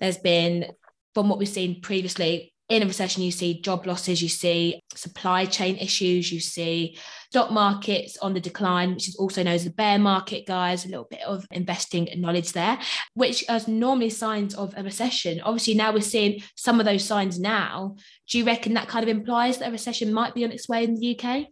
there's 0.01 0.19
been, 0.19 0.67
from 1.15 1.29
what 1.29 1.39
we've 1.39 1.49
seen 1.49 1.81
previously, 1.81 2.53
in 2.69 2.83
a 2.83 2.87
recession, 2.87 3.23
you 3.23 3.31
see 3.31 3.61
job 3.61 3.87
losses, 3.87 4.21
you 4.21 4.29
see 4.29 4.81
supply 4.95 5.47
chain 5.47 5.77
issues, 5.77 6.31
you 6.31 6.39
see 6.39 6.99
stock 7.31 7.51
markets 7.51 8.19
on 8.19 8.35
the 8.35 8.41
decline, 8.41 8.95
which 8.95 9.09
is 9.09 9.17
also 9.17 9.43
known 9.43 9.55
as 9.55 9.65
the 9.65 9.71
bear 9.71 9.99
market, 9.99 10.47
guys. 10.47 10.85
A 10.85 10.89
little 10.89 11.09
bit 11.11 11.23
of 11.27 11.47
investing 11.51 12.09
knowledge 12.17 12.53
there, 12.53 12.79
which 13.15 13.45
are 13.49 13.61
normally 13.67 14.11
signs 14.11 14.55
of 14.55 14.75
a 14.77 14.83
recession. 14.83 15.41
Obviously, 15.41 15.75
now 15.75 15.93
we're 15.93 16.01
seeing 16.03 16.43
some 16.57 16.79
of 16.79 16.85
those 16.85 17.05
signs 17.05 17.41
now. 17.41 17.97
Do 18.29 18.39
you 18.39 18.45
reckon 18.45 18.75
that 18.75 18.89
kind 18.89 19.03
of 19.03 19.09
implies 19.09 19.59
that 19.59 19.69
a 19.69 19.73
recession 19.73 20.13
might 20.13 20.35
be 20.35 20.45
on 20.45 20.53
its 20.53 20.69
way 20.69 20.85
in 20.85 20.95
the 20.95 21.19
UK? 21.19 21.47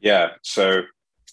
Yeah. 0.00 0.30
So 0.42 0.82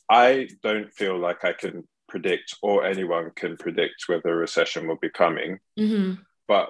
I 0.10 0.48
don't 0.64 0.94
feel 0.94 1.18
like 1.20 1.44
I 1.44 1.52
can 1.54 1.88
predict 2.08 2.56
or 2.62 2.86
anyone 2.86 3.32
can 3.36 3.58
predict 3.58 4.04
whether 4.08 4.32
a 4.32 4.36
recession 4.36 4.88
will 4.88 4.98
be 4.98 5.10
coming. 5.10 5.60
hmm 5.78 6.14
But 6.48 6.70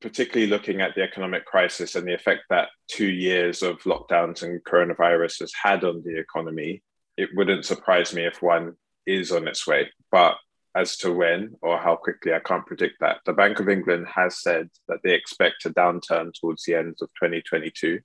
particularly 0.00 0.50
looking 0.50 0.80
at 0.80 0.94
the 0.94 1.02
economic 1.02 1.44
crisis 1.44 1.94
and 1.94 2.06
the 2.06 2.14
effect 2.14 2.42
that 2.50 2.68
two 2.88 3.08
years 3.08 3.62
of 3.62 3.82
lockdowns 3.82 4.42
and 4.42 4.62
coronavirus 4.64 5.40
has 5.40 5.52
had 5.62 5.84
on 5.84 6.02
the 6.04 6.18
economy, 6.18 6.82
it 7.16 7.28
wouldn't 7.34 7.64
surprise 7.64 8.14
me 8.14 8.24
if 8.24 8.42
one 8.42 8.74
is 9.06 9.30
on 9.30 9.46
its 9.46 9.66
way. 9.66 9.90
But 10.10 10.36
as 10.74 10.96
to 10.98 11.12
when 11.12 11.56
or 11.62 11.78
how 11.78 11.96
quickly, 11.96 12.32
I 12.32 12.38
can't 12.40 12.66
predict 12.66 13.00
that. 13.00 13.18
The 13.26 13.32
Bank 13.32 13.60
of 13.60 13.68
England 13.68 14.06
has 14.14 14.40
said 14.40 14.70
that 14.88 14.98
they 15.02 15.14
expect 15.14 15.66
a 15.66 15.70
downturn 15.70 16.32
towards 16.32 16.64
the 16.64 16.74
end 16.74 16.96
of 17.02 17.08
2022. 17.20 18.00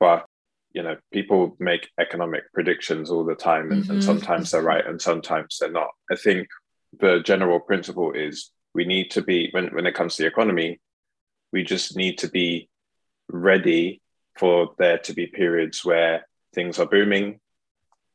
But 0.00 0.26
you 0.72 0.82
know, 0.82 0.96
people 1.12 1.56
make 1.60 1.88
economic 2.00 2.52
predictions 2.52 3.08
all 3.08 3.24
the 3.24 3.36
time, 3.36 3.70
and, 3.70 3.84
mm-hmm. 3.84 3.92
and 3.92 4.04
sometimes 4.04 4.50
they're 4.50 4.60
right 4.60 4.84
and 4.84 5.00
sometimes 5.00 5.58
they're 5.60 5.70
not. 5.70 5.90
I 6.10 6.16
think 6.16 6.48
the 6.98 7.20
general 7.20 7.60
principle 7.60 8.12
is 8.12 8.50
we 8.74 8.84
need 8.84 9.10
to 9.12 9.22
be 9.22 9.48
when, 9.52 9.68
when 9.68 9.86
it 9.86 9.94
comes 9.94 10.16
to 10.16 10.22
the 10.22 10.28
economy, 10.28 10.80
we 11.52 11.62
just 11.62 11.96
need 11.96 12.18
to 12.18 12.28
be 12.28 12.68
ready 13.28 14.02
for 14.36 14.70
there 14.78 14.98
to 14.98 15.12
be 15.12 15.26
periods 15.26 15.84
where 15.84 16.26
things 16.54 16.78
are 16.78 16.86
booming, 16.86 17.40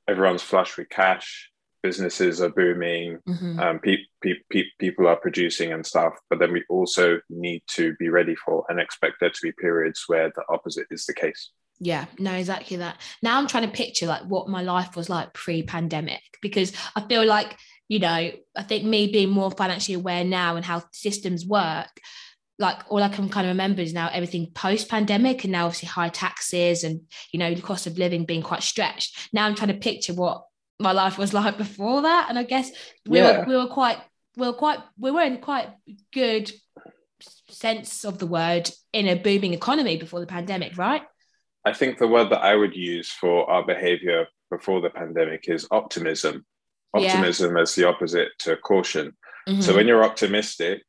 everyone's 0.07 0.41
flush 0.41 0.77
with 0.77 0.89
cash, 0.89 1.49
businesses 1.81 2.41
are 2.41 2.49
booming, 2.49 3.19
mm-hmm. 3.27 3.59
um, 3.59 3.79
pe- 3.79 3.97
pe- 4.21 4.33
pe- 4.51 4.63
people 4.79 5.07
are 5.07 5.15
producing 5.15 5.71
and 5.71 5.85
stuff. 5.85 6.13
But 6.29 6.39
then 6.39 6.51
we 6.51 6.63
also 6.69 7.21
need 7.29 7.63
to 7.67 7.95
be 7.95 8.09
ready 8.09 8.35
for 8.35 8.65
and 8.67 8.79
expect 8.79 9.15
there 9.21 9.29
to 9.29 9.39
be 9.41 9.53
periods 9.53 10.03
where 10.07 10.29
the 10.35 10.43
opposite 10.49 10.87
is 10.91 11.05
the 11.05 11.13
case. 11.13 11.51
Yeah, 11.79 12.05
no, 12.17 12.33
exactly 12.33 12.75
that. 12.77 12.99
Now 13.23 13.37
I'm 13.37 13.47
trying 13.47 13.69
to 13.69 13.75
picture 13.75 14.05
like 14.05 14.23
what 14.23 14.49
my 14.49 14.61
life 14.61 14.97
was 14.97 15.09
like 15.09 15.33
pre-pandemic 15.33 16.21
because 16.41 16.73
I 16.95 17.01
feel 17.01 17.25
like, 17.25 17.57
you 17.89 17.99
know, 17.99 18.07
I 18.55 18.63
think 18.63 18.85
me 18.85 19.11
being 19.11 19.29
more 19.29 19.51
financially 19.51 19.95
aware 19.95 20.23
now 20.23 20.55
and 20.55 20.63
how 20.63 20.83
systems 20.93 21.45
work, 21.45 21.89
like 22.59 22.83
all 22.89 23.01
I 23.01 23.09
can 23.09 23.29
kind 23.29 23.47
of 23.47 23.51
remember 23.51 23.81
is 23.81 23.93
now 23.93 24.09
everything 24.13 24.51
post-pandemic 24.53 25.43
and 25.43 25.51
now 25.51 25.65
obviously 25.65 25.87
high 25.87 26.09
taxes 26.09 26.83
and 26.83 27.01
you 27.33 27.39
know 27.39 27.53
the 27.53 27.61
cost 27.61 27.87
of 27.87 27.97
living 27.97 28.25
being 28.25 28.43
quite 28.43 28.63
stretched. 28.63 29.33
Now 29.33 29.45
I'm 29.45 29.55
trying 29.55 29.73
to 29.73 29.79
picture 29.79 30.13
what 30.13 30.43
my 30.79 30.91
life 30.91 31.17
was 31.17 31.33
like 31.41 31.57
before 31.57 32.03
that. 32.03 32.27
And 32.29 32.37
I 32.37 32.43
guess 32.43 32.71
we 33.07 33.17
yeah. 33.17 33.39
were 33.39 33.45
we 33.45 33.55
were 33.57 33.67
quite 33.67 33.97
we 34.37 34.45
were 34.45 34.53
quite 34.53 34.79
we 34.97 35.09
were 35.11 35.23
in 35.23 35.39
quite 35.39 35.69
good 36.13 36.51
sense 37.49 38.05
of 38.05 38.19
the 38.19 38.27
word 38.27 38.69
in 38.93 39.07
a 39.07 39.15
booming 39.15 39.53
economy 39.53 39.97
before 39.97 40.19
the 40.19 40.27
pandemic, 40.27 40.77
right? 40.77 41.01
I 41.65 41.73
think 41.73 41.97
the 41.97 42.07
word 42.07 42.29
that 42.29 42.41
I 42.41 42.55
would 42.55 42.75
use 42.75 43.09
for 43.09 43.49
our 43.49 43.65
behavior 43.65 44.27
before 44.49 44.81
the 44.81 44.89
pandemic 44.89 45.45
is 45.47 45.67
optimism. 45.71 46.45
Optimism 46.93 47.55
yeah. 47.55 47.61
as 47.61 47.75
the 47.75 47.87
opposite 47.87 48.29
to 48.39 48.57
caution. 48.57 49.15
Mm-hmm. 49.47 49.61
So 49.61 49.75
when 49.75 49.87
you're 49.87 50.03
optimistic, 50.03 50.81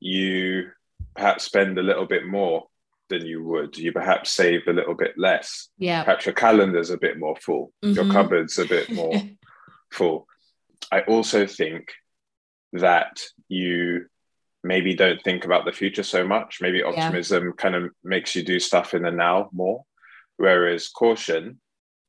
you 0.00 0.70
perhaps 1.14 1.44
spend 1.44 1.78
a 1.78 1.82
little 1.82 2.06
bit 2.06 2.26
more 2.26 2.66
than 3.08 3.24
you 3.24 3.44
would. 3.44 3.76
You 3.76 3.92
perhaps 3.92 4.32
save 4.32 4.62
a 4.66 4.72
little 4.72 4.94
bit 4.94 5.14
less. 5.16 5.68
Yeah. 5.78 6.04
Perhaps 6.04 6.26
your 6.26 6.34
calendar's 6.34 6.90
a 6.90 6.98
bit 6.98 7.18
more 7.18 7.36
full. 7.36 7.72
Mm-hmm. 7.84 7.94
Your 7.94 8.12
cupboard's 8.12 8.58
a 8.58 8.66
bit 8.66 8.90
more 8.92 9.14
full. 9.92 10.26
I 10.92 11.00
also 11.02 11.46
think 11.46 11.88
that 12.72 13.22
you 13.48 14.06
maybe 14.62 14.94
don't 14.94 15.22
think 15.22 15.44
about 15.44 15.64
the 15.64 15.72
future 15.72 16.02
so 16.02 16.26
much. 16.26 16.58
Maybe 16.60 16.82
optimism 16.82 17.44
yeah. 17.44 17.50
kind 17.56 17.74
of 17.74 17.90
makes 18.04 18.34
you 18.34 18.42
do 18.42 18.58
stuff 18.58 18.94
in 18.94 19.02
the 19.02 19.10
now 19.10 19.48
more. 19.52 19.84
Whereas 20.36 20.88
caution, 20.88 21.60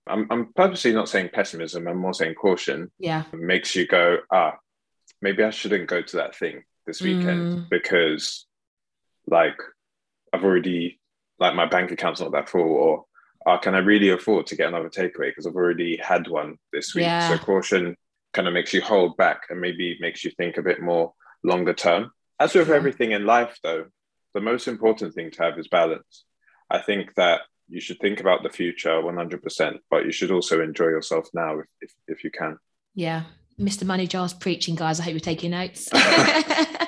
I'm, 0.10 0.28
I'm 0.30 0.54
purposely 0.54 0.94
not 0.94 1.10
saying 1.10 1.30
pessimism, 1.34 1.88
I'm 1.88 1.98
more 1.98 2.14
saying 2.14 2.36
caution. 2.36 2.92
Yeah. 3.00 3.24
Makes 3.34 3.76
you 3.76 3.88
go, 3.88 4.18
ah, 4.32 4.58
maybe 5.22 5.44
I 5.44 5.50
shouldn't 5.50 5.88
go 5.88 6.02
to 6.02 6.18
that 6.18 6.36
thing 6.36 6.64
this 6.86 7.02
weekend 7.02 7.58
mm. 7.58 7.70
because 7.70 8.46
like 9.28 9.58
I've 10.34 10.44
already 10.44 11.00
like 11.40 11.56
my 11.56 11.66
bank 11.66 11.92
account's 11.92 12.22
not 12.22 12.32
that 12.32 12.50
full 12.50 12.62
or 12.62 13.06
uh, 13.46 13.58
can 13.58 13.76
I 13.76 13.80
really 13.80 14.10
afford 14.10 14.48
to 14.48 14.56
get 14.56 14.68
another 14.68 14.90
takeaway 14.90 15.30
because 15.30 15.48
I've 15.48 15.56
already 15.56 15.98
had 15.98 16.28
one 16.28 16.58
this 16.74 16.94
week. 16.94 17.04
Yeah. 17.04 17.30
So 17.30 17.38
caution 17.38 17.96
kind 18.34 18.48
of 18.48 18.54
makes 18.54 18.74
you 18.74 18.82
hold 18.82 19.16
back 19.16 19.44
and 19.50 19.62
maybe 19.62 19.98
makes 20.02 20.24
you 20.24 20.32
think 20.32 20.58
a 20.58 20.62
bit 20.62 20.82
more 20.82 21.14
longer 21.44 21.74
term. 21.74 22.12
As 22.40 22.54
with 22.54 22.68
yeah. 22.68 22.76
everything 22.76 23.12
in 23.12 23.26
life, 23.26 23.58
though, 23.64 23.86
the 24.34 24.42
most 24.42 24.68
important 24.68 25.14
thing 25.14 25.32
to 25.32 25.44
have 25.44 25.58
is 25.58 25.68
balance. 25.70 26.26
I 26.70 26.80
think 26.80 27.16
that 27.16 27.42
you 27.70 27.82
should 27.82 28.00
think 28.00 28.20
about 28.20 28.44
the 28.44 28.50
future 28.50 28.90
100%, 28.90 29.80
but 29.90 30.06
you 30.06 30.12
should 30.12 30.32
also 30.32 30.62
enjoy 30.62 30.86
yourself 30.86 31.28
now 31.34 31.60
if, 31.60 31.66
if, 31.82 31.92
if 32.08 32.24
you 32.24 32.32
can. 32.32 32.58
Yeah. 32.96 33.24
Mr. 33.60 33.86
Money 33.86 34.08
Jar's 34.08 34.34
preaching, 34.34 34.76
guys. 34.76 35.00
I 35.00 35.04
hope 35.04 35.12
you're 35.12 35.20
taking 35.20 35.52
notes. 35.52 35.90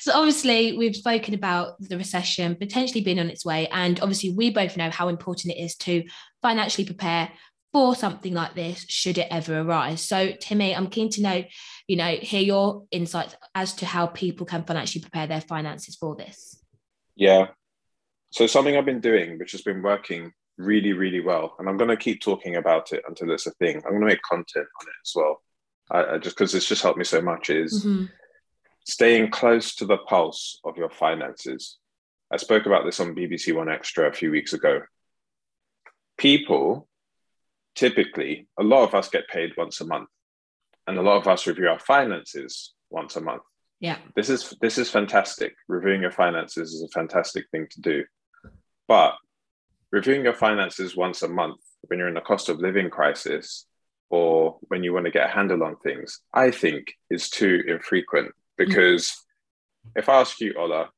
so 0.00 0.12
obviously 0.12 0.76
we've 0.76 0.96
spoken 0.96 1.34
about 1.34 1.80
the 1.80 1.96
recession 1.96 2.56
potentially 2.56 3.02
being 3.02 3.18
on 3.18 3.28
its 3.28 3.44
way 3.44 3.68
and 3.68 4.00
obviously 4.00 4.30
we 4.30 4.50
both 4.50 4.76
know 4.76 4.90
how 4.90 5.08
important 5.08 5.54
it 5.54 5.60
is 5.60 5.76
to 5.76 6.02
financially 6.42 6.84
prepare 6.84 7.30
for 7.72 7.94
something 7.94 8.34
like 8.34 8.54
this 8.54 8.84
should 8.88 9.18
it 9.18 9.28
ever 9.30 9.60
arise 9.60 10.00
so 10.00 10.28
timi 10.28 10.76
i'm 10.76 10.88
keen 10.88 11.10
to 11.10 11.22
know 11.22 11.44
you 11.86 11.96
know 11.96 12.16
hear 12.16 12.40
your 12.40 12.84
insights 12.90 13.36
as 13.54 13.74
to 13.74 13.86
how 13.86 14.06
people 14.06 14.46
can 14.46 14.64
financially 14.64 15.02
prepare 15.02 15.26
their 15.26 15.40
finances 15.40 15.96
for 15.96 16.16
this 16.16 16.62
yeah 17.14 17.48
so 18.30 18.46
something 18.46 18.76
i've 18.76 18.84
been 18.84 19.00
doing 19.00 19.38
which 19.38 19.52
has 19.52 19.62
been 19.62 19.82
working 19.82 20.32
really 20.58 20.92
really 20.92 21.20
well 21.20 21.54
and 21.58 21.68
i'm 21.68 21.76
going 21.76 21.88
to 21.88 21.96
keep 21.96 22.20
talking 22.20 22.56
about 22.56 22.92
it 22.92 23.02
until 23.08 23.30
it's 23.30 23.46
a 23.46 23.52
thing 23.52 23.76
i'm 23.76 23.92
going 23.92 24.00
to 24.00 24.06
make 24.06 24.22
content 24.22 24.66
on 24.80 24.86
it 24.86 25.00
as 25.04 25.12
well 25.14 25.42
I, 25.90 26.14
I 26.14 26.18
just 26.18 26.36
because 26.36 26.54
it's 26.54 26.68
just 26.68 26.82
helped 26.82 26.98
me 26.98 27.04
so 27.04 27.20
much 27.20 27.50
is 27.50 27.84
mm-hmm 27.84 28.06
staying 28.90 29.30
close 29.30 29.74
to 29.76 29.86
the 29.86 29.98
pulse 29.98 30.60
of 30.64 30.76
your 30.76 30.90
finances. 30.90 31.78
I 32.30 32.36
spoke 32.36 32.66
about 32.66 32.84
this 32.84 33.00
on 33.00 33.14
BBC 33.14 33.54
One 33.54 33.68
Extra 33.68 34.08
a 34.08 34.12
few 34.12 34.30
weeks 34.30 34.52
ago. 34.52 34.82
People 36.18 36.88
typically, 37.74 38.48
a 38.58 38.62
lot 38.62 38.84
of 38.84 38.94
us 38.94 39.08
get 39.08 39.28
paid 39.28 39.52
once 39.56 39.80
a 39.80 39.86
month, 39.86 40.08
and 40.86 40.98
a 40.98 41.02
lot 41.02 41.18
of 41.18 41.28
us 41.28 41.46
review 41.46 41.68
our 41.68 41.78
finances 41.78 42.74
once 42.90 43.16
a 43.16 43.20
month. 43.20 43.42
Yeah. 43.80 43.96
This 44.14 44.28
is 44.28 44.54
this 44.60 44.76
is 44.76 44.90
fantastic. 44.90 45.54
Reviewing 45.68 46.02
your 46.02 46.10
finances 46.10 46.74
is 46.74 46.82
a 46.82 46.88
fantastic 46.88 47.46
thing 47.50 47.66
to 47.70 47.80
do. 47.80 48.04
But 48.90 49.14
reviewing 49.92 50.24
your 50.24 50.34
finances 50.34 50.96
once 50.96 51.22
a 51.22 51.28
month 51.28 51.60
when 51.82 52.00
you're 52.00 52.08
in 52.08 52.16
a 52.16 52.20
cost 52.20 52.48
of 52.48 52.58
living 52.58 52.90
crisis 52.90 53.64
or 54.10 54.58
when 54.62 54.82
you 54.82 54.92
want 54.92 55.04
to 55.04 55.12
get 55.12 55.30
a 55.30 55.32
handle 55.32 55.62
on 55.62 55.76
things, 55.76 56.18
I 56.34 56.50
think 56.50 56.94
is 57.08 57.30
too 57.30 57.62
infrequent 57.68 58.32
because 58.58 59.16
if 59.94 60.08
I 60.08 60.18
ask 60.18 60.40
you, 60.40 60.54
Ola, 60.58 60.88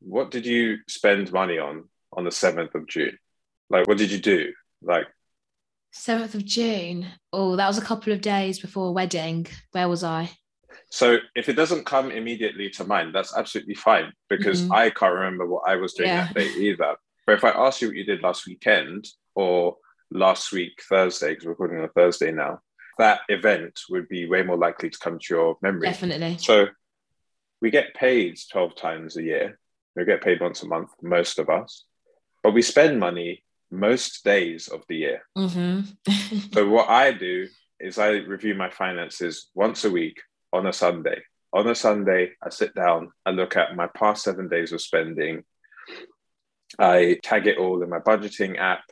what 0.00 0.30
did 0.30 0.44
you 0.44 0.80
spend 0.86 1.32
money 1.32 1.58
on 1.58 1.88
on 2.12 2.24
the 2.24 2.30
7th 2.30 2.74
of 2.74 2.86
June? 2.86 3.16
Like, 3.70 3.88
what 3.88 3.96
did 3.96 4.10
you 4.10 4.18
do? 4.18 4.52
Like, 4.82 5.06
7th 5.94 6.34
of 6.34 6.44
June. 6.44 7.06
Oh, 7.32 7.56
that 7.56 7.68
was 7.68 7.78
a 7.78 7.88
couple 7.90 8.12
of 8.12 8.20
days 8.20 8.58
before 8.58 8.88
a 8.88 8.92
wedding. 8.92 9.46
Where 9.72 9.88
was 9.88 10.04
I? 10.04 10.28
So 10.90 11.16
if 11.34 11.48
it 11.48 11.54
doesn't 11.54 11.86
come 11.86 12.10
immediately 12.10 12.68
to 12.70 12.84
mind, 12.84 13.14
that's 13.14 13.34
absolutely 13.34 13.76
fine 13.76 14.12
because 14.28 14.60
mm-hmm. 14.60 14.72
I 14.72 14.90
can't 14.90 15.14
remember 15.14 15.46
what 15.46 15.62
I 15.66 15.76
was 15.76 15.94
doing 15.94 16.10
yeah. 16.10 16.26
that 16.26 16.34
day 16.34 16.50
either. 16.50 16.96
But 17.30 17.36
if 17.36 17.44
I 17.44 17.50
ask 17.50 17.80
you 17.80 17.86
what 17.86 17.96
you 17.96 18.02
did 18.02 18.24
last 18.24 18.44
weekend 18.44 19.06
or 19.36 19.76
last 20.10 20.50
week, 20.50 20.82
Thursday, 20.88 21.28
because 21.28 21.44
we're 21.44 21.52
recording 21.52 21.78
on 21.78 21.84
a 21.84 21.88
Thursday 21.88 22.32
now, 22.32 22.58
that 22.98 23.20
event 23.28 23.78
would 23.88 24.08
be 24.08 24.28
way 24.28 24.42
more 24.42 24.56
likely 24.56 24.90
to 24.90 24.98
come 24.98 25.20
to 25.20 25.34
your 25.34 25.56
memory. 25.62 25.86
Definitely. 25.86 26.38
So 26.38 26.66
we 27.62 27.70
get 27.70 27.94
paid 27.94 28.36
12 28.50 28.74
times 28.74 29.16
a 29.16 29.22
year. 29.22 29.60
We 29.94 30.04
get 30.04 30.24
paid 30.24 30.40
once 30.40 30.64
a 30.64 30.66
month, 30.66 30.90
most 31.02 31.38
of 31.38 31.48
us, 31.48 31.84
but 32.42 32.52
we 32.52 32.62
spend 32.62 32.98
money 32.98 33.44
most 33.70 34.24
days 34.24 34.66
of 34.66 34.82
the 34.88 34.96
year. 34.96 35.22
Mm-hmm. 35.38 36.48
so, 36.52 36.68
what 36.68 36.88
I 36.88 37.12
do 37.12 37.46
is 37.78 37.96
I 37.96 38.08
review 38.08 38.56
my 38.56 38.70
finances 38.70 39.50
once 39.54 39.84
a 39.84 39.90
week 39.92 40.20
on 40.52 40.66
a 40.66 40.72
Sunday. 40.72 41.22
On 41.52 41.68
a 41.68 41.76
Sunday, 41.76 42.32
I 42.42 42.50
sit 42.50 42.74
down, 42.74 43.12
I 43.24 43.30
look 43.30 43.56
at 43.56 43.76
my 43.76 43.86
past 43.86 44.24
seven 44.24 44.48
days 44.48 44.72
of 44.72 44.80
spending. 44.80 45.44
I 46.78 47.18
tag 47.22 47.46
it 47.46 47.58
all 47.58 47.82
in 47.82 47.90
my 47.90 47.98
budgeting 47.98 48.58
app 48.58 48.82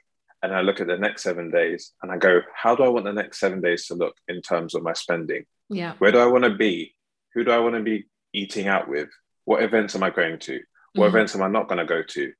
and 0.43 0.55
I 0.55 0.61
look 0.61 0.81
at 0.81 0.87
the 0.87 0.97
next 0.97 1.23
seven 1.23 1.51
days 1.51 1.93
and 2.03 2.13
I 2.13 2.17
go, 2.17 2.41
how 2.55 2.75
do 2.75 2.85
I 2.85 2.89
want 2.89 3.05
the 3.05 3.13
next 3.13 3.41
seven 3.41 3.61
days 3.61 3.87
to 3.87 3.95
look 3.95 4.15
in 4.29 4.41
terms 4.41 4.75
of 4.75 4.83
my 4.83 4.93
spending? 4.93 5.45
Yeah. 5.69 5.95
Where 5.99 6.13
do 6.13 6.19
I 6.19 6.27
want 6.27 6.45
to 6.45 6.55
be? 6.55 6.95
Who 7.35 7.45
do 7.45 7.51
I 7.51 7.59
want 7.59 7.75
to 7.75 7.83
be 7.83 8.07
eating 8.33 8.69
out 8.69 8.89
with? 8.89 9.09
What 9.45 9.63
events 9.63 9.95
am 9.95 10.03
I 10.03 10.11
going 10.11 10.39
to? 10.41 10.61
What 10.95 11.07
mm-hmm. 11.07 11.17
events 11.17 11.35
am 11.35 11.43
I 11.43 11.49
not 11.49 11.69
going 11.69 11.79
to 11.79 11.85
go 11.85 12.03
to? 12.03 12.33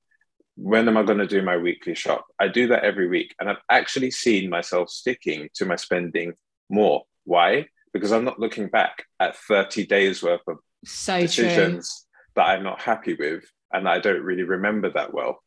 When 0.57 0.89
am 0.89 0.97
I 0.97 1.03
going 1.03 1.19
to 1.19 1.27
do 1.27 1.43
my 1.43 1.57
weekly 1.57 1.95
shop? 1.95 2.27
I 2.39 2.49
do 2.49 2.69
that 2.69 2.85
every 2.85 3.09
week. 3.09 3.35
And 3.39 3.49
I've 3.49 3.63
actually 3.71 4.11
seen 4.11 4.51
myself 4.51 4.91
sticking 4.91 5.49
to 5.55 5.67
my 5.67 5.77
spending 5.77 6.35
more. 6.69 7.03
Why? 7.25 7.67
Because 7.93 8.13
I'm 8.13 8.25
not 8.25 8.41
looking 8.41 8.69
back 8.69 9.05
at 9.21 9.37
30 9.37 9.87
days 9.87 10.23
worth 10.23 10.41
of 10.49 10.59
so 10.85 11.21
decisions 11.21 12.07
true. 12.35 12.43
that 12.43 12.51
I'm 12.51 12.63
not 12.63 12.81
happy 12.81 13.15
with 13.15 13.45
and 13.73 13.89
I 13.89 13.99
don't 13.99 14.23
really 14.23 14.45
remember 14.45 14.91
that 14.93 15.13
well. 15.13 15.43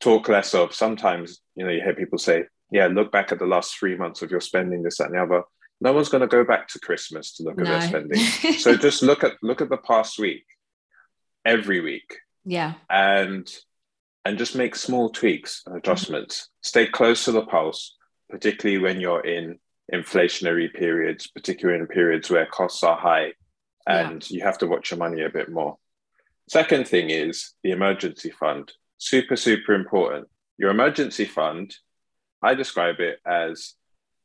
Talk 0.00 0.28
less 0.28 0.54
of 0.54 0.74
sometimes, 0.74 1.40
you 1.54 1.64
know, 1.64 1.70
you 1.70 1.82
hear 1.82 1.94
people 1.94 2.18
say, 2.18 2.44
yeah, 2.70 2.86
look 2.86 3.12
back 3.12 3.32
at 3.32 3.38
the 3.38 3.46
last 3.46 3.76
three 3.76 3.96
months 3.96 4.22
of 4.22 4.30
your 4.30 4.40
spending, 4.40 4.82
this, 4.82 4.98
that, 4.98 5.06
and 5.06 5.14
the 5.14 5.22
other 5.22 5.42
no 5.80 5.92
one's 5.92 6.08
going 6.08 6.20
to 6.20 6.26
go 6.26 6.44
back 6.44 6.68
to 6.68 6.78
Christmas 6.78 7.32
to 7.34 7.42
look 7.42 7.56
no. 7.56 7.64
at 7.64 7.80
their 7.80 7.88
spending. 7.88 8.18
so 8.58 8.76
just 8.76 9.02
look 9.02 9.24
at 9.24 9.32
look 9.42 9.60
at 9.60 9.70
the 9.70 9.78
past 9.78 10.18
week, 10.18 10.44
every 11.44 11.80
week. 11.80 12.18
Yeah. 12.44 12.74
And 12.88 13.50
and 14.24 14.38
just 14.38 14.54
make 14.54 14.76
small 14.76 15.10
tweaks 15.10 15.62
and 15.66 15.76
adjustments. 15.76 16.36
Mm-hmm. 16.36 16.50
Stay 16.62 16.86
close 16.86 17.24
to 17.24 17.32
the 17.32 17.46
pulse, 17.46 17.96
particularly 18.28 18.82
when 18.82 19.00
you're 19.00 19.24
in 19.24 19.58
inflationary 19.92 20.72
periods, 20.72 21.26
particularly 21.28 21.80
in 21.80 21.86
periods 21.86 22.30
where 22.30 22.46
costs 22.46 22.82
are 22.84 22.96
high 22.96 23.32
and 23.86 24.28
yeah. 24.30 24.36
you 24.36 24.44
have 24.44 24.58
to 24.58 24.66
watch 24.66 24.90
your 24.90 24.98
money 24.98 25.22
a 25.22 25.30
bit 25.30 25.48
more. 25.48 25.78
Second 26.50 26.88
thing 26.88 27.10
is 27.10 27.54
the 27.62 27.70
emergency 27.70 28.28
fund. 28.28 28.72
Super, 28.98 29.36
super 29.36 29.72
important. 29.72 30.26
Your 30.58 30.70
emergency 30.70 31.24
fund, 31.24 31.72
I 32.42 32.54
describe 32.54 32.98
it 32.98 33.20
as 33.24 33.74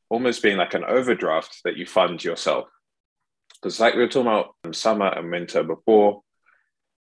almost 0.10 0.42
being 0.42 0.58
like 0.58 0.74
an 0.74 0.86
overdraft 0.86 1.60
that 1.66 1.78
you 1.78 1.86
fund 1.86 2.24
yourself. 2.24 2.68
Because, 3.54 3.80
like 3.80 3.94
we 3.94 4.00
were 4.00 4.08
talking 4.08 4.32
about 4.32 4.56
summer 4.76 5.06
and 5.06 5.30
winter 5.30 5.62
before, 5.62 6.24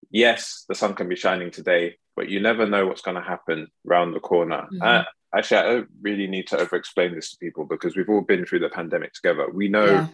yes, 0.09 0.63
the 0.69 0.73
sun 0.73 0.93
can 0.93 1.09
be 1.09 1.17
shining 1.17 1.51
today, 1.51 1.97
but 2.15 2.29
you 2.29 2.39
never 2.39 2.65
know 2.65 2.87
what's 2.87 3.01
going 3.01 3.17
to 3.17 3.21
happen 3.21 3.67
around 3.85 4.13
the 4.13 4.21
corner. 4.21 4.69
Mm-hmm. 4.71 4.81
Uh, 4.81 5.03
actually, 5.35 5.57
I 5.57 5.63
don't 5.63 5.89
really 6.01 6.27
need 6.27 6.47
to 6.47 6.59
over 6.59 6.77
explain 6.77 7.13
this 7.13 7.31
to 7.31 7.37
people 7.39 7.65
because 7.65 7.97
we've 7.97 8.07
all 8.07 8.21
been 8.21 8.45
through 8.45 8.59
the 8.59 8.69
pandemic 8.69 9.11
together. 9.11 9.49
We 9.51 9.67
know 9.67 9.85
yeah. 9.85 10.07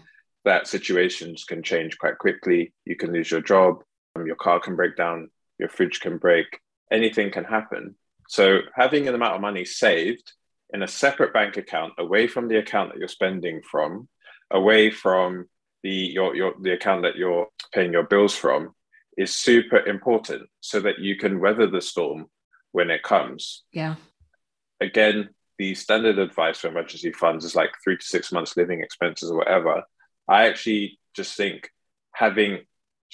that 0.46 0.68
situations 0.68 1.44
can 1.44 1.62
change 1.62 1.96
quite 2.00 2.18
quickly. 2.18 2.74
You 2.86 2.96
can 2.96 3.14
lose 3.14 3.30
your 3.30 3.42
job, 3.42 3.84
Um, 4.16 4.26
your 4.26 4.36
car 4.36 4.60
can 4.60 4.76
break 4.76 4.96
down, 4.96 5.30
your 5.60 5.70
fridge 5.70 6.00
can 6.00 6.18
break, 6.18 6.60
anything 6.92 7.32
can 7.32 7.44
happen. 7.44 7.96
So, 8.28 8.60
having 8.74 9.08
an 9.08 9.16
amount 9.16 9.36
of 9.36 9.42
money 9.42 9.66
saved 9.66 10.34
in 10.74 10.84
a 10.84 10.88
separate 10.88 11.34
bank 11.34 11.58
account 11.58 11.94
away 11.98 12.28
from 12.28 12.48
the 12.48 12.58
account 12.58 12.92
that 12.92 13.00
you're 13.00 13.08
spending 13.08 13.62
from, 13.62 14.08
away 14.52 14.90
from 14.90 15.48
the 15.84 15.92
your, 15.92 16.36
your 16.36 16.54
the 16.62 16.74
account 16.74 17.04
that 17.04 17.16
you're 17.16 17.48
paying 17.74 17.94
your 17.94 18.04
bills 18.04 18.36
from 18.36 18.74
is 19.18 19.34
super 19.34 19.86
important 19.86 20.50
so 20.60 20.80
that 20.82 21.00
you 21.00 21.16
can 21.16 21.40
weather 21.40 21.68
the 21.68 21.82
storm 21.82 22.26
when 22.72 22.90
it 22.90 23.04
comes. 23.04 23.64
Yeah. 23.72 23.96
Again, 24.82 25.30
the 25.58 25.74
standard 25.76 26.20
advice 26.20 26.60
for 26.60 26.68
emergency 26.68 27.12
funds 27.14 27.46
is 27.46 27.56
like 27.56 27.70
three 27.84 27.98
to 27.98 28.06
six 28.06 28.32
months 28.32 28.58
living 28.58 28.82
expenses 28.82 29.32
or 29.32 29.38
whatever. 29.38 29.84
I 30.28 30.48
actually 30.48 31.00
just 31.16 31.38
think 31.38 31.70
having 32.14 32.66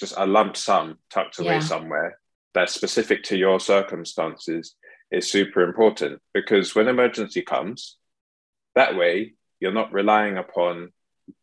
just 0.02 0.14
a 0.18 0.26
lump 0.26 0.56
sum 0.56 0.98
tucked 1.10 1.38
away 1.38 1.54
yeah. 1.54 1.60
somewhere 1.60 2.18
that's 2.54 2.74
specific 2.74 3.22
to 3.22 3.36
your 3.36 3.60
circumstances 3.60 4.74
is 5.12 5.30
super 5.30 5.62
important 5.62 6.20
because 6.34 6.74
when 6.74 6.88
emergency 6.88 7.40
comes, 7.40 7.98
that 8.74 8.96
way 8.96 9.34
you're 9.60 9.72
not 9.72 9.92
relying 9.92 10.38
upon 10.38 10.90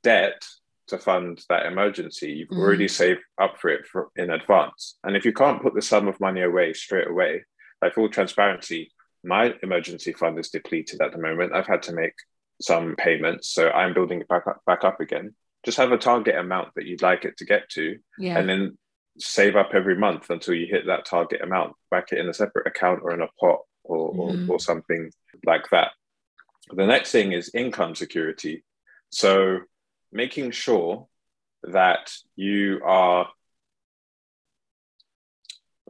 debt 0.03 0.45
to 0.87 0.97
fund 0.97 1.41
that 1.47 1.67
emergency. 1.67 2.33
You've 2.33 2.49
mm-hmm. 2.49 2.61
already 2.61 2.89
saved 2.89 3.21
up 3.41 3.59
for 3.61 3.69
it 3.69 3.87
for, 3.87 4.09
in 4.17 4.29
advance. 4.29 4.97
And 5.05 5.15
if 5.15 5.23
you 5.23 5.31
can't 5.31 5.61
put 5.61 5.73
the 5.73 5.81
sum 5.81 6.09
of 6.09 6.19
money 6.19 6.41
away 6.41 6.73
straight 6.73 7.07
away, 7.07 7.45
like 7.81 7.93
full 7.93 8.09
transparency, 8.09 8.91
my 9.23 9.53
emergency 9.63 10.11
fund 10.11 10.37
is 10.37 10.49
depleted 10.49 11.01
at 11.01 11.13
the 11.13 11.17
moment. 11.17 11.53
I've 11.53 11.67
had 11.67 11.83
to 11.83 11.93
make 11.93 12.15
some 12.61 12.97
payments, 12.97 13.49
so 13.53 13.69
I'm 13.69 13.93
building 13.93 14.19
it 14.19 14.27
back 14.27 14.47
up, 14.47 14.61
back 14.65 14.83
up 14.83 14.99
again. 14.99 15.33
Just 15.65 15.77
have 15.77 15.91
a 15.91 15.97
target 15.97 16.35
amount 16.35 16.69
that 16.75 16.85
you'd 16.85 17.01
like 17.01 17.25
it 17.25 17.37
to 17.37 17.45
get 17.45 17.69
to, 17.71 17.97
yeah. 18.17 18.37
and 18.37 18.47
then 18.47 18.77
save 19.17 19.55
up 19.55 19.71
every 19.73 19.95
month 19.95 20.29
until 20.29 20.53
you 20.53 20.67
hit 20.67 20.85
that 20.87 21.05
target 21.05 21.41
amount. 21.41 21.73
Back 21.91 22.11
it 22.11 22.19
in 22.19 22.29
a 22.29 22.33
separate 22.33 22.67
account 22.67 23.01
or 23.03 23.13
in 23.13 23.21
a 23.21 23.27
pot 23.39 23.59
or, 23.83 24.13
mm-hmm. 24.13 24.49
or, 24.49 24.55
or 24.55 24.59
something 24.59 25.11
like 25.45 25.69
that. 25.71 25.91
The 26.71 26.85
next 26.85 27.11
thing 27.11 27.33
is 27.33 27.51
income 27.53 27.95
security. 27.95 28.63
So 29.09 29.59
making 30.11 30.51
sure 30.51 31.07
that 31.63 32.11
you 32.35 32.81
are 32.85 33.27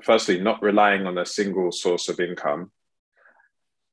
firstly 0.02 0.40
not 0.40 0.64
relying 0.64 1.06
on 1.06 1.18
a 1.18 1.26
single 1.26 1.72
source 1.72 2.10
of 2.10 2.20
income 2.20 2.72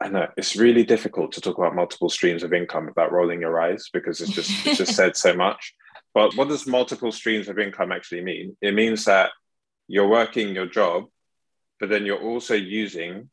I 0.00 0.08
know 0.08 0.28
it's 0.36 0.56
really 0.56 0.84
difficult 0.84 1.32
to 1.32 1.40
talk 1.40 1.56
about 1.58 1.74
multiple 1.74 2.10
streams 2.10 2.42
of 2.42 2.52
income 2.52 2.86
without 2.86 3.12
rolling 3.12 3.40
your 3.40 3.60
eyes 3.60 3.88
because 3.92 4.20
it's 4.20 4.32
just 4.32 4.66
it's 4.66 4.78
just 4.78 4.94
said 4.94 5.16
so 5.16 5.34
much. 5.34 5.74
But 6.14 6.34
what 6.34 6.48
does 6.48 6.66
multiple 6.66 7.12
streams 7.12 7.46
of 7.46 7.58
income 7.58 7.92
actually 7.92 8.22
mean? 8.22 8.56
It 8.62 8.72
means 8.72 9.04
that 9.04 9.32
you're 9.86 10.08
working 10.08 10.54
your 10.54 10.64
job, 10.64 11.04
but 11.78 11.90
then 11.90 12.06
you're 12.06 12.22
also 12.22 12.54
using 12.54 13.28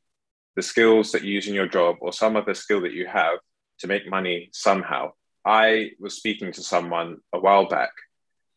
the 0.57 0.61
skills 0.61 1.13
that 1.13 1.23
you 1.23 1.33
use 1.33 1.47
in 1.47 1.53
your 1.53 1.67
job 1.67 1.95
or 2.01 2.11
some 2.11 2.35
other 2.35 2.53
skill 2.53 2.81
that 2.81 2.91
you 2.91 3.07
have 3.07 3.39
to 3.79 3.87
make 3.87 4.09
money 4.09 4.49
somehow. 4.51 5.11
I 5.45 5.91
was 5.97 6.15
speaking 6.15 6.51
to 6.51 6.61
someone 6.61 7.17
a 7.31 7.39
while 7.39 7.67
back. 7.67 7.91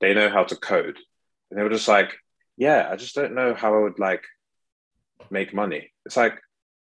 They 0.01 0.13
know 0.13 0.29
how 0.29 0.43
to 0.43 0.57
code. 0.57 0.99
And 1.51 1.59
they 1.59 1.63
were 1.63 1.71
just 1.71 1.87
like, 1.87 2.17
yeah, 2.57 2.89
I 2.91 2.97
just 2.97 3.15
don't 3.15 3.35
know 3.35 3.55
how 3.55 3.75
I 3.75 3.83
would 3.83 3.99
like 3.99 4.25
make 5.31 5.55
money. 5.55 5.93
It's 6.05 6.17
like, 6.17 6.41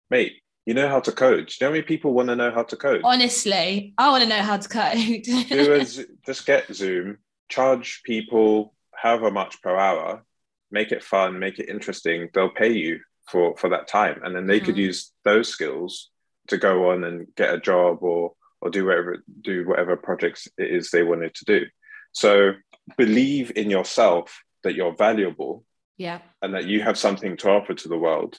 mate, 0.09 0.33
you 0.65 0.73
know 0.73 0.87
how 0.87 0.99
to 0.99 1.11
code. 1.11 1.47
Do 1.47 1.53
you 1.53 1.57
know 1.61 1.67
how 1.67 1.71
many 1.71 1.83
people 1.83 2.13
want 2.13 2.29
to 2.29 2.35
know 2.35 2.51
how 2.51 2.63
to 2.63 2.75
code? 2.75 3.01
Honestly, 3.03 3.93
I 3.97 4.09
want 4.11 4.23
to 4.23 4.29
know 4.29 4.41
how 4.41 4.57
to 4.57 4.69
code. 4.69 5.23
Do 5.23 5.73
as, 5.73 6.05
just 6.25 6.45
get 6.45 6.73
Zoom, 6.73 7.17
charge 7.49 8.01
people 8.03 8.73
however 8.93 9.31
much 9.31 9.61
per 9.61 9.75
hour, 9.75 10.23
make 10.69 10.91
it 10.91 11.03
fun, 11.03 11.39
make 11.39 11.59
it 11.59 11.69
interesting. 11.69 12.29
They'll 12.33 12.49
pay 12.49 12.71
you 12.71 12.99
for 13.27 13.55
for 13.57 13.69
that 13.69 13.87
time, 13.87 14.21
and 14.23 14.35
then 14.35 14.47
they 14.47 14.57
mm-hmm. 14.57 14.65
could 14.67 14.77
use 14.77 15.11
those 15.23 15.49
skills 15.49 16.09
to 16.47 16.57
go 16.57 16.91
on 16.91 17.03
and 17.03 17.27
get 17.35 17.53
a 17.53 17.59
job 17.59 17.99
or 18.01 18.33
or 18.61 18.69
do 18.69 18.85
whatever 18.85 19.23
do 19.41 19.67
whatever 19.67 19.95
projects 19.97 20.47
it 20.57 20.69
is 20.69 20.91
they 20.91 21.03
wanted 21.03 21.33
to 21.35 21.45
do. 21.45 21.65
So 22.13 22.53
believe 22.97 23.51
in 23.55 23.69
yourself 23.69 24.43
that 24.63 24.75
you're 24.75 24.95
valuable, 24.95 25.63
yeah, 25.97 26.19
and 26.41 26.53
that 26.53 26.65
you 26.65 26.81
have 26.81 26.97
something 26.97 27.37
to 27.37 27.49
offer 27.49 27.73
to 27.73 27.87
the 27.87 27.97
world, 27.97 28.37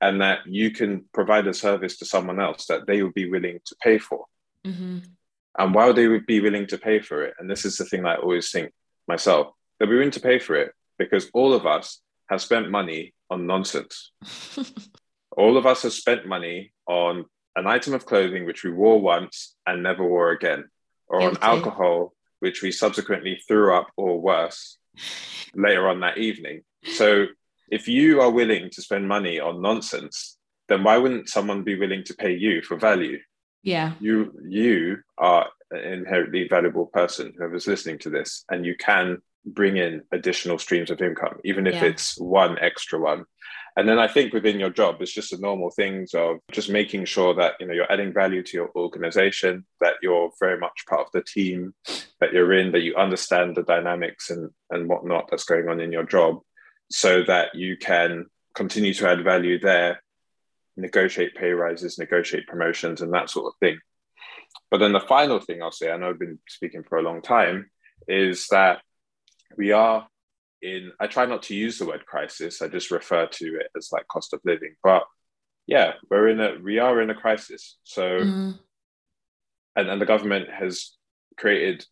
and 0.00 0.20
that 0.20 0.46
you 0.46 0.70
can 0.70 1.04
provide 1.12 1.46
a 1.46 1.54
service 1.54 1.98
to 1.98 2.04
someone 2.04 2.40
else 2.40 2.66
that 2.66 2.86
they 2.86 3.02
would 3.02 3.14
be 3.14 3.30
willing 3.30 3.60
to 3.64 3.76
pay 3.82 3.98
for. 3.98 4.24
Mm-hmm. 4.66 4.98
And 5.58 5.74
while 5.74 5.94
they 5.94 6.08
would 6.08 6.26
be 6.26 6.40
willing 6.40 6.66
to 6.68 6.78
pay 6.78 7.00
for 7.00 7.22
it, 7.22 7.34
and 7.38 7.48
this 7.48 7.64
is 7.64 7.76
the 7.76 7.84
thing 7.84 8.04
I 8.04 8.16
always 8.16 8.50
think 8.50 8.72
myself, 9.06 9.52
they'll 9.78 9.88
be 9.88 9.94
willing 9.94 10.10
to 10.12 10.20
pay 10.20 10.38
for 10.38 10.56
it 10.56 10.72
because 10.98 11.30
all 11.32 11.52
of 11.52 11.66
us 11.66 12.00
have 12.28 12.42
spent 12.42 12.70
money 12.70 13.14
on 13.30 13.46
nonsense. 13.46 14.12
all 15.36 15.56
of 15.56 15.66
us 15.66 15.82
have 15.82 15.92
spent 15.92 16.26
money 16.26 16.72
on 16.86 17.24
an 17.56 17.66
item 17.66 17.94
of 17.94 18.06
clothing 18.06 18.46
which 18.46 18.64
we 18.64 18.70
wore 18.70 19.00
once 19.00 19.54
and 19.66 19.82
never 19.82 20.06
wore 20.06 20.30
again, 20.32 20.64
or 21.06 21.20
Guilty. 21.20 21.36
on 21.36 21.42
alcohol 21.42 22.14
which 22.40 22.62
we 22.62 22.70
subsequently 22.70 23.40
threw 23.48 23.74
up 23.74 23.88
or 23.96 24.20
worse 24.20 24.76
later 25.54 25.88
on 25.88 26.00
that 26.00 26.18
evening. 26.18 26.62
So 26.92 27.26
if 27.70 27.88
you 27.88 28.20
are 28.20 28.30
willing 28.30 28.70
to 28.70 28.82
spend 28.82 29.08
money 29.08 29.40
on 29.40 29.62
nonsense, 29.62 30.38
then 30.68 30.82
why 30.82 30.96
wouldn't 30.96 31.28
someone 31.28 31.62
be 31.62 31.78
willing 31.78 32.04
to 32.04 32.14
pay 32.14 32.34
you 32.34 32.62
for 32.62 32.76
value? 32.76 33.18
Yeah. 33.62 33.92
You 34.00 34.32
you 34.46 34.98
are 35.18 35.48
an 35.70 35.80
inherently 35.80 36.46
valuable 36.48 36.86
person, 36.86 37.32
whoever's 37.36 37.66
listening 37.66 37.98
to 38.00 38.10
this, 38.10 38.44
and 38.50 38.64
you 38.64 38.76
can 38.76 39.18
bring 39.46 39.76
in 39.76 40.02
additional 40.12 40.58
streams 40.58 40.90
of 40.90 41.02
income, 41.02 41.38
even 41.44 41.66
if 41.66 41.74
yeah. 41.74 41.84
it's 41.84 42.18
one 42.18 42.58
extra 42.58 42.98
one. 42.98 43.24
And 43.76 43.88
then 43.88 43.98
I 43.98 44.06
think 44.06 44.32
within 44.32 44.60
your 44.60 44.70
job, 44.70 44.96
it's 45.00 45.12
just 45.12 45.32
the 45.32 45.38
normal 45.38 45.70
things 45.70 46.14
of 46.14 46.36
just 46.52 46.70
making 46.70 47.06
sure 47.06 47.34
that 47.34 47.54
you 47.58 47.66
know 47.66 47.74
you're 47.74 47.90
adding 47.90 48.12
value 48.12 48.42
to 48.42 48.56
your 48.56 48.70
organization, 48.76 49.64
that 49.80 49.94
you're 50.00 50.30
very 50.38 50.58
much 50.58 50.84
part 50.88 51.06
of 51.06 51.12
the 51.12 51.22
team 51.22 51.74
that 52.20 52.32
you're 52.32 52.52
in, 52.52 52.72
that 52.72 52.82
you 52.82 52.94
understand 52.94 53.56
the 53.56 53.64
dynamics 53.64 54.30
and 54.30 54.50
and 54.70 54.88
whatnot 54.88 55.28
that's 55.30 55.44
going 55.44 55.68
on 55.68 55.80
in 55.80 55.90
your 55.90 56.04
job, 56.04 56.38
so 56.90 57.22
that 57.24 57.54
you 57.54 57.76
can 57.76 58.26
continue 58.54 58.94
to 58.94 59.08
add 59.08 59.24
value 59.24 59.58
there, 59.58 60.02
negotiate 60.76 61.34
pay 61.34 61.50
rises, 61.50 61.98
negotiate 61.98 62.46
promotions, 62.46 63.00
and 63.00 63.12
that 63.12 63.30
sort 63.30 63.46
of 63.46 63.58
thing. 63.58 63.78
But 64.70 64.78
then 64.78 64.92
the 64.92 65.00
final 65.00 65.40
thing 65.40 65.62
I'll 65.62 65.72
say, 65.72 65.90
I 65.90 65.96
know 65.96 66.10
I've 66.10 66.18
been 66.18 66.38
speaking 66.48 66.84
for 66.84 66.98
a 66.98 67.02
long 67.02 67.22
time, 67.22 67.70
is 68.08 68.48
that 68.48 68.80
we 69.56 69.72
are 69.72 70.06
in 70.64 70.92
i 70.98 71.06
try 71.06 71.26
not 71.26 71.42
to 71.42 71.54
use 71.54 71.78
the 71.78 71.86
word 71.86 72.04
crisis 72.06 72.62
i 72.62 72.68
just 72.68 72.90
refer 72.90 73.26
to 73.26 73.56
it 73.56 73.68
as 73.76 73.90
like 73.92 74.08
cost 74.08 74.32
of 74.32 74.40
living 74.44 74.74
but 74.82 75.04
yeah 75.66 75.92
we're 76.10 76.28
in 76.28 76.40
a 76.40 76.56
we 76.62 76.78
are 76.78 77.00
in 77.02 77.10
a 77.10 77.14
crisis 77.14 77.76
so 77.84 78.18
mm. 78.18 78.58
and, 79.76 79.88
and 79.88 80.00
the 80.00 80.06
government 80.06 80.48
has 80.50 80.92
created 81.36 81.84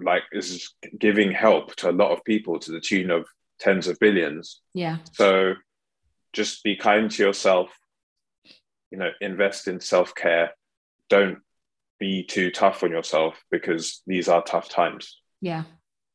like 0.00 0.22
is 0.32 0.74
giving 0.98 1.32
help 1.32 1.74
to 1.76 1.90
a 1.90 1.92
lot 1.92 2.12
of 2.12 2.22
people 2.24 2.58
to 2.58 2.72
the 2.72 2.80
tune 2.80 3.10
of 3.10 3.26
tens 3.58 3.86
of 3.86 3.98
billions 3.98 4.60
yeah 4.74 4.98
so 5.12 5.54
just 6.32 6.62
be 6.62 6.76
kind 6.76 7.10
to 7.10 7.22
yourself 7.22 7.70
you 8.90 8.98
know 8.98 9.10
invest 9.20 9.68
in 9.68 9.80
self-care 9.80 10.50
don't 11.08 11.38
be 11.98 12.22
too 12.22 12.50
tough 12.50 12.82
on 12.82 12.90
yourself 12.90 13.42
because 13.50 14.02
these 14.06 14.28
are 14.28 14.42
tough 14.42 14.68
times 14.68 15.20
yeah 15.40 15.64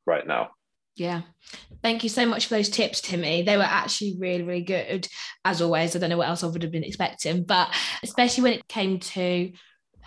right 0.05 0.25
now 0.25 0.49
yeah. 0.95 1.21
Thank 1.81 2.03
you 2.03 2.09
so 2.09 2.25
much 2.25 2.45
for 2.45 2.55
those 2.55 2.69
tips, 2.69 3.01
Timi. 3.01 3.45
They 3.45 3.57
were 3.57 3.63
actually 3.63 4.15
really, 4.19 4.43
really 4.43 4.61
good. 4.61 5.07
As 5.43 5.61
always, 5.61 5.95
I 5.95 5.99
don't 5.99 6.09
know 6.09 6.17
what 6.17 6.29
else 6.29 6.43
I 6.43 6.47
would 6.47 6.61
have 6.61 6.71
been 6.71 6.83
expecting, 6.83 7.43
but 7.43 7.73
especially 8.03 8.43
when 8.43 8.53
it 8.53 8.67
came 8.67 8.99
to 8.99 9.51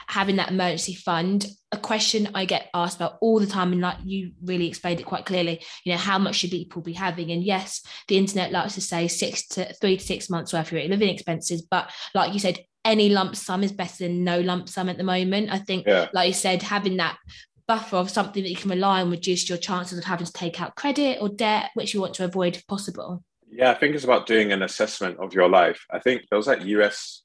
having 0.06 0.36
that 0.36 0.50
emergency 0.50 0.94
fund, 0.94 1.46
a 1.72 1.76
question 1.76 2.28
I 2.34 2.44
get 2.44 2.68
asked 2.74 2.96
about 2.96 3.18
all 3.20 3.40
the 3.40 3.46
time, 3.46 3.72
and 3.72 3.80
like 3.80 3.98
you 4.04 4.32
really 4.42 4.68
explained 4.68 5.00
it 5.00 5.06
quite 5.06 5.26
clearly, 5.26 5.62
you 5.84 5.92
know, 5.92 5.98
how 5.98 6.18
much 6.18 6.36
should 6.36 6.50
people 6.50 6.82
be 6.82 6.92
having? 6.92 7.30
And 7.30 7.42
yes, 7.42 7.82
the 8.08 8.16
internet 8.16 8.52
likes 8.52 8.74
to 8.74 8.80
say 8.80 9.08
six 9.08 9.46
to 9.48 9.72
three 9.74 9.96
to 9.96 10.04
six 10.04 10.30
months 10.30 10.52
worth 10.52 10.66
of 10.68 10.72
your 10.78 10.88
living 10.88 11.08
expenses, 11.08 11.62
but 11.62 11.90
like 12.14 12.32
you 12.32 12.38
said, 12.38 12.60
any 12.84 13.08
lump 13.08 13.34
sum 13.34 13.64
is 13.64 13.72
better 13.72 14.04
than 14.04 14.22
no 14.22 14.40
lump 14.40 14.68
sum 14.68 14.88
at 14.88 14.96
the 14.96 15.02
moment. 15.02 15.50
I 15.52 15.58
think, 15.58 15.86
Yeah. 15.86 16.08
like 16.12 16.28
you 16.28 16.34
said, 16.34 16.62
having 16.62 16.98
that 16.98 17.18
buffer 17.66 17.96
of 17.96 18.10
something 18.10 18.44
that 18.44 18.48
you 18.48 18.56
can 18.56 18.70
rely 18.70 19.00
on 19.00 19.10
reduce 19.10 19.48
your 19.48 19.58
chances 19.58 19.98
of 19.98 20.04
having 20.04 20.24
to 20.24 20.32
take 20.32 20.60
out 20.60 20.76
credit 20.76 21.18
or 21.20 21.28
debt, 21.28 21.70
which 21.74 21.94
you 21.94 22.00
want 22.00 22.14
to 22.14 22.24
avoid 22.24 22.54
if 22.54 22.64
possible. 22.68 23.24
Yeah, 23.50 23.70
I 23.70 23.74
think 23.74 23.94
it's 23.94 24.04
about 24.04 24.26
doing 24.26 24.52
an 24.52 24.62
assessment 24.62 25.18
of 25.18 25.34
your 25.34 25.48
life. 25.48 25.84
I 25.90 25.98
think 25.98 26.22
there 26.30 26.36
was 26.36 26.46
that 26.46 26.64
US 26.64 27.22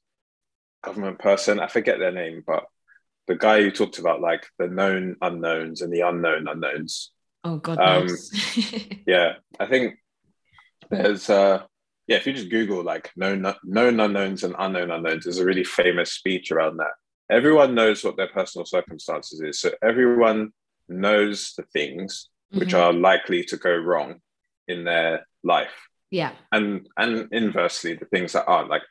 government 0.82 1.18
person, 1.18 1.60
I 1.60 1.66
forget 1.68 1.98
their 1.98 2.12
name, 2.12 2.42
but 2.46 2.64
the 3.28 3.36
guy 3.36 3.62
who 3.62 3.70
talked 3.70 3.98
about 3.98 4.20
like 4.20 4.46
the 4.58 4.66
known 4.66 5.16
unknowns 5.22 5.80
and 5.80 5.92
the 5.92 6.00
unknown 6.00 6.48
unknowns. 6.48 7.10
Oh 7.44 7.56
God 7.56 7.78
Um. 7.78 8.08
Yeah, 9.06 9.34
I 9.58 9.66
think 9.66 9.98
there's 10.90 11.30
uh 11.30 11.62
yeah, 12.08 12.16
if 12.16 12.26
you 12.26 12.32
just 12.32 12.50
Google 12.50 12.82
like 12.82 13.10
known 13.16 13.42
known 13.64 14.00
unknowns 14.00 14.42
and 14.44 14.54
unknown 14.58 14.90
unknowns, 14.90 15.24
there's 15.24 15.38
a 15.38 15.44
really 15.44 15.64
famous 15.64 16.12
speech 16.12 16.50
around 16.50 16.78
that. 16.78 16.92
Everyone 17.30 17.74
knows 17.74 18.02
what 18.04 18.16
their 18.16 18.28
personal 18.28 18.66
circumstances 18.66 19.40
is. 19.40 19.60
So 19.60 19.70
everyone 19.82 20.50
knows 20.88 21.54
the 21.56 21.62
things 21.72 22.28
which 22.50 22.74
Mhm. 22.74 22.78
are 22.80 22.92
likely 22.92 23.44
to 23.44 23.56
go 23.56 23.74
wrong 23.74 24.20
in 24.68 24.84
their 24.84 25.26
life. 25.42 25.88
yeah, 26.10 26.32
and 26.50 26.86
and 26.98 27.28
inversely 27.32 27.94
the 27.94 28.04
things 28.06 28.32
that 28.34 28.44
aren't 28.46 28.68
like 28.68 28.82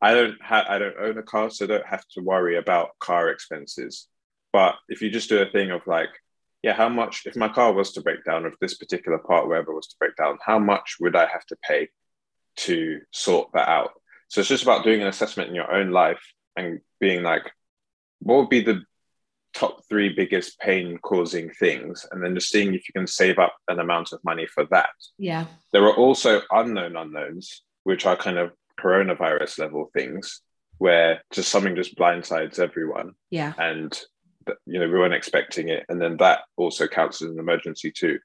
i 0.00 0.14
don't 0.14 0.40
have 0.42 0.66
i 0.68 0.78
don't 0.78 0.98
own 1.00 1.18
a 1.18 1.22
car 1.22 1.50
so 1.50 1.64
I 1.64 1.68
don't 1.68 1.86
have 1.86 2.06
to 2.14 2.22
worry 2.22 2.56
about 2.56 2.98
car 3.00 3.30
expenses. 3.30 4.08
But 4.52 4.76
if 4.88 5.02
you 5.02 5.10
just 5.10 5.28
do 5.28 5.42
a 5.42 5.50
thing 5.50 5.70
of 5.70 5.82
like 5.86 6.10
yeah 6.62 6.72
how 6.72 6.88
much 6.88 7.22
if 7.26 7.36
my 7.36 7.48
car 7.48 7.72
was 7.72 7.92
to 7.92 8.00
break 8.00 8.24
down 8.24 8.46
if 8.46 8.54
this 8.60 8.76
particular 8.76 9.18
part 9.18 9.46
wherever 9.46 9.74
was 9.74 9.88
to 9.88 9.96
break 9.98 10.16
down 10.16 10.38
how 10.44 10.58
much 10.58 10.96
would 11.00 11.14
i 11.14 11.26
have 11.26 11.44
to 11.46 11.56
pay 11.62 11.88
to 12.58 13.00
sort 13.12 13.50
that 13.54 13.68
out? 13.68 13.92
So 14.28 14.40
it's 14.40 14.48
just 14.48 14.64
about 14.64 14.84
doing 14.84 15.00
an 15.00 15.06
assessment 15.06 15.48
in 15.48 15.54
your 15.54 15.72
own 15.72 15.90
life 15.90 16.22
and 16.56 16.80
being 17.00 17.22
like 17.22 17.50
what 18.20 18.38
would 18.38 18.48
be 18.48 18.60
the 18.60 18.82
top 19.54 19.80
three 19.88 20.10
biggest 20.10 20.58
pain 20.58 20.98
causing 21.02 21.50
things? 21.50 22.06
And 22.10 22.22
then 22.22 22.34
just 22.34 22.50
seeing 22.50 22.74
if 22.74 22.88
you 22.88 22.92
can 22.94 23.06
save 23.06 23.38
up 23.38 23.56
an 23.68 23.78
amount 23.78 24.12
of 24.12 24.22
money 24.24 24.46
for 24.46 24.66
that. 24.70 24.90
Yeah, 25.18 25.46
there 25.72 25.84
are 25.84 25.94
also 25.94 26.42
unknown 26.50 26.96
unknowns, 26.96 27.62
which 27.84 28.06
are 28.06 28.16
kind 28.16 28.38
of 28.38 28.52
coronavirus 28.78 29.58
level 29.58 29.90
things 29.92 30.42
where 30.78 31.22
just 31.32 31.50
something 31.50 31.74
just 31.74 31.96
blindsides 31.96 32.58
everyone. 32.58 33.12
Yeah, 33.30 33.52
and 33.58 33.98
you 34.66 34.78
know 34.80 34.86
we 34.86 34.98
weren't 34.98 35.14
expecting 35.14 35.68
it. 35.68 35.84
And 35.88 36.00
then 36.00 36.16
that 36.18 36.40
also 36.56 36.86
counts 36.86 37.22
as 37.22 37.30
an 37.30 37.38
emergency 37.38 37.90
too. 37.90 38.18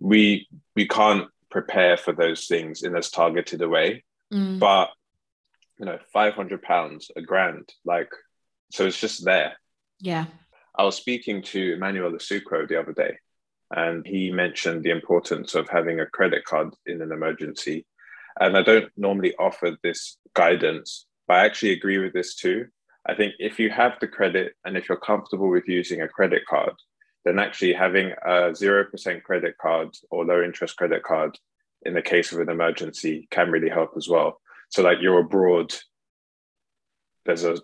We 0.00 0.46
we 0.76 0.86
can't 0.86 1.28
prepare 1.50 1.96
for 1.96 2.12
those 2.12 2.46
things 2.46 2.82
in 2.82 2.94
as 2.94 3.10
targeted 3.10 3.62
a 3.62 3.68
way 3.68 4.04
Mm. 4.32 4.58
but 4.58 4.90
you 5.78 5.86
know 5.86 5.98
500 6.12 6.60
pounds 6.60 7.10
a 7.16 7.22
grand 7.22 7.72
like 7.84 8.10
so 8.70 8.86
it's 8.86 9.00
just 9.00 9.24
there. 9.24 9.54
Yeah, 10.00 10.26
I 10.76 10.84
was 10.84 10.96
speaking 10.96 11.40
to 11.44 11.72
Emmanuel 11.72 12.12
Asuquo 12.12 12.68
the 12.68 12.78
other 12.78 12.92
day, 12.92 13.16
and 13.70 14.06
he 14.06 14.30
mentioned 14.30 14.82
the 14.84 14.90
importance 14.90 15.54
of 15.54 15.66
having 15.70 16.00
a 16.00 16.06
credit 16.06 16.44
card 16.44 16.74
in 16.84 17.00
an 17.00 17.10
emergency. 17.10 17.86
And 18.40 18.56
I 18.56 18.62
don't 18.62 18.90
normally 18.96 19.34
offer 19.36 19.76
this 19.82 20.16
guidance, 20.34 21.06
but 21.26 21.34
I 21.38 21.44
actually 21.46 21.72
agree 21.72 21.98
with 21.98 22.12
this 22.12 22.34
too. 22.34 22.66
I 23.06 23.14
think 23.14 23.34
if 23.38 23.58
you 23.58 23.70
have 23.70 23.94
the 24.00 24.08
credit 24.08 24.54
and 24.64 24.76
if 24.76 24.88
you're 24.88 24.98
comfortable 24.98 25.48
with 25.48 25.66
using 25.66 26.02
a 26.02 26.08
credit 26.08 26.42
card, 26.48 26.74
then 27.24 27.38
actually 27.38 27.72
having 27.72 28.12
a 28.24 28.52
0% 28.52 29.22
credit 29.22 29.58
card 29.58 29.88
or 30.10 30.24
low 30.24 30.42
interest 30.42 30.76
credit 30.76 31.02
card 31.02 31.38
in 31.82 31.94
the 31.94 32.02
case 32.02 32.32
of 32.32 32.40
an 32.40 32.50
emergency 32.50 33.28
can 33.30 33.50
really 33.50 33.68
help 33.68 33.92
as 33.96 34.08
well. 34.08 34.40
So, 34.70 34.82
like 34.82 34.98
you're 35.00 35.20
abroad, 35.20 35.74
there's 37.28 37.44
a 37.44 37.56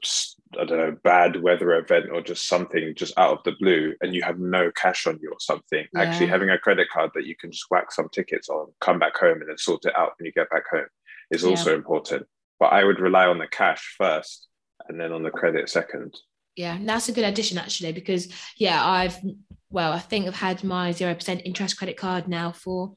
I 0.60 0.64
don't 0.66 0.78
know 0.78 0.96
bad 1.02 1.42
weather 1.42 1.74
event 1.74 2.10
or 2.12 2.20
just 2.20 2.46
something 2.46 2.94
just 2.94 3.18
out 3.18 3.38
of 3.38 3.44
the 3.44 3.52
blue, 3.58 3.94
and 4.02 4.14
you 4.14 4.22
have 4.22 4.38
no 4.38 4.70
cash 4.70 5.06
on 5.06 5.18
you 5.20 5.30
or 5.30 5.40
something. 5.40 5.86
Actually, 5.96 6.26
having 6.26 6.50
a 6.50 6.58
credit 6.58 6.88
card 6.92 7.10
that 7.14 7.26
you 7.26 7.34
can 7.34 7.50
just 7.50 7.64
whack 7.70 7.90
some 7.90 8.08
tickets 8.10 8.48
on, 8.50 8.66
come 8.80 8.98
back 8.98 9.16
home, 9.16 9.40
and 9.40 9.48
then 9.48 9.58
sort 9.58 9.84
it 9.86 9.96
out 9.96 10.12
when 10.18 10.26
you 10.26 10.32
get 10.32 10.50
back 10.50 10.64
home 10.70 10.86
is 11.30 11.42
Yeah. 11.42 11.48
also 11.50 11.74
important. 11.74 12.26
But 12.60 12.66
I 12.66 12.84
would 12.84 13.00
rely 13.00 13.26
on 13.26 13.38
the 13.38 13.48
cash 13.48 13.96
first, 13.98 14.46
and 14.88 15.00
then 15.00 15.12
on 15.12 15.22
the 15.22 15.30
credit 15.30 15.68
second. 15.70 16.14
Yeah, 16.56 16.78
that's 16.80 17.08
a 17.08 17.12
good 17.12 17.24
addition 17.24 17.58
actually, 17.58 17.92
because 17.92 18.28
yeah, 18.58 18.86
I've 18.86 19.16
well, 19.70 19.92
I 19.92 19.98
think 19.98 20.26
I've 20.26 20.36
had 20.36 20.62
my 20.62 20.92
zero 20.92 21.14
percent 21.14 21.40
interest 21.44 21.78
credit 21.78 21.96
card 21.96 22.28
now 22.28 22.52
for 22.52 22.96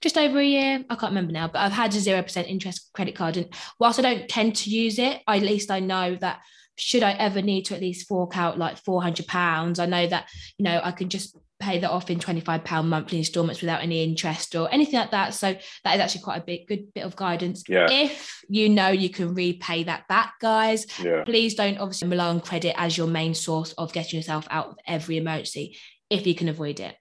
just 0.00 0.18
over 0.18 0.38
a 0.38 0.44
year. 0.44 0.84
I 0.88 0.94
can't 0.94 1.10
remember 1.10 1.32
now, 1.32 1.48
but 1.48 1.60
I've 1.60 1.72
had 1.72 1.94
a 1.94 1.98
zero 1.98 2.22
percent 2.22 2.48
interest 2.48 2.90
credit 2.92 3.14
card, 3.14 3.36
and 3.36 3.52
whilst 3.78 3.98
I 3.98 4.02
don't 4.02 4.28
tend 4.28 4.56
to 4.56 4.70
use 4.70 4.98
it, 4.98 5.22
at 5.26 5.42
least 5.42 5.70
I 5.70 5.80
know 5.80 6.16
that 6.16 6.40
should 6.78 7.02
I 7.02 7.12
ever 7.12 7.40
need 7.42 7.64
to 7.66 7.74
at 7.74 7.80
least 7.80 8.06
fork 8.06 8.36
out 8.36 8.58
like 8.58 8.76
four 8.84 9.02
hundred 9.02 9.26
pounds, 9.26 9.78
I 9.78 9.86
know 9.86 10.06
that 10.06 10.28
you 10.58 10.64
know 10.64 10.80
I 10.82 10.92
can 10.92 11.08
just 11.08 11.36
pay 11.58 11.78
that 11.78 11.90
off 11.90 12.10
in 12.10 12.18
twenty 12.18 12.40
five 12.40 12.64
pound 12.64 12.90
monthly 12.90 13.18
installments 13.18 13.62
without 13.62 13.82
any 13.82 14.04
interest 14.04 14.54
or 14.54 14.72
anything 14.72 15.00
like 15.00 15.10
that. 15.12 15.32
So 15.32 15.56
that 15.84 15.94
is 15.94 16.00
actually 16.00 16.20
quite 16.20 16.42
a 16.42 16.44
big 16.44 16.68
good 16.68 16.92
bit 16.92 17.04
of 17.04 17.16
guidance. 17.16 17.64
Yeah. 17.66 17.86
If 17.90 18.42
you 18.48 18.68
know 18.68 18.88
you 18.88 19.08
can 19.08 19.34
repay 19.34 19.84
that 19.84 20.06
back, 20.06 20.34
guys, 20.40 20.86
Yeah, 21.02 21.24
please 21.24 21.54
don't 21.54 21.78
obviously 21.78 22.08
rely 22.08 22.28
on 22.28 22.40
credit 22.40 22.74
as 22.78 22.98
your 22.98 23.06
main 23.06 23.32
source 23.32 23.72
of 23.72 23.92
getting 23.94 24.18
yourself 24.18 24.46
out 24.50 24.68
of 24.68 24.76
every 24.86 25.16
emergency 25.16 25.78
if 26.10 26.26
you 26.26 26.34
can 26.34 26.48
avoid 26.48 26.78
it. 26.78 26.94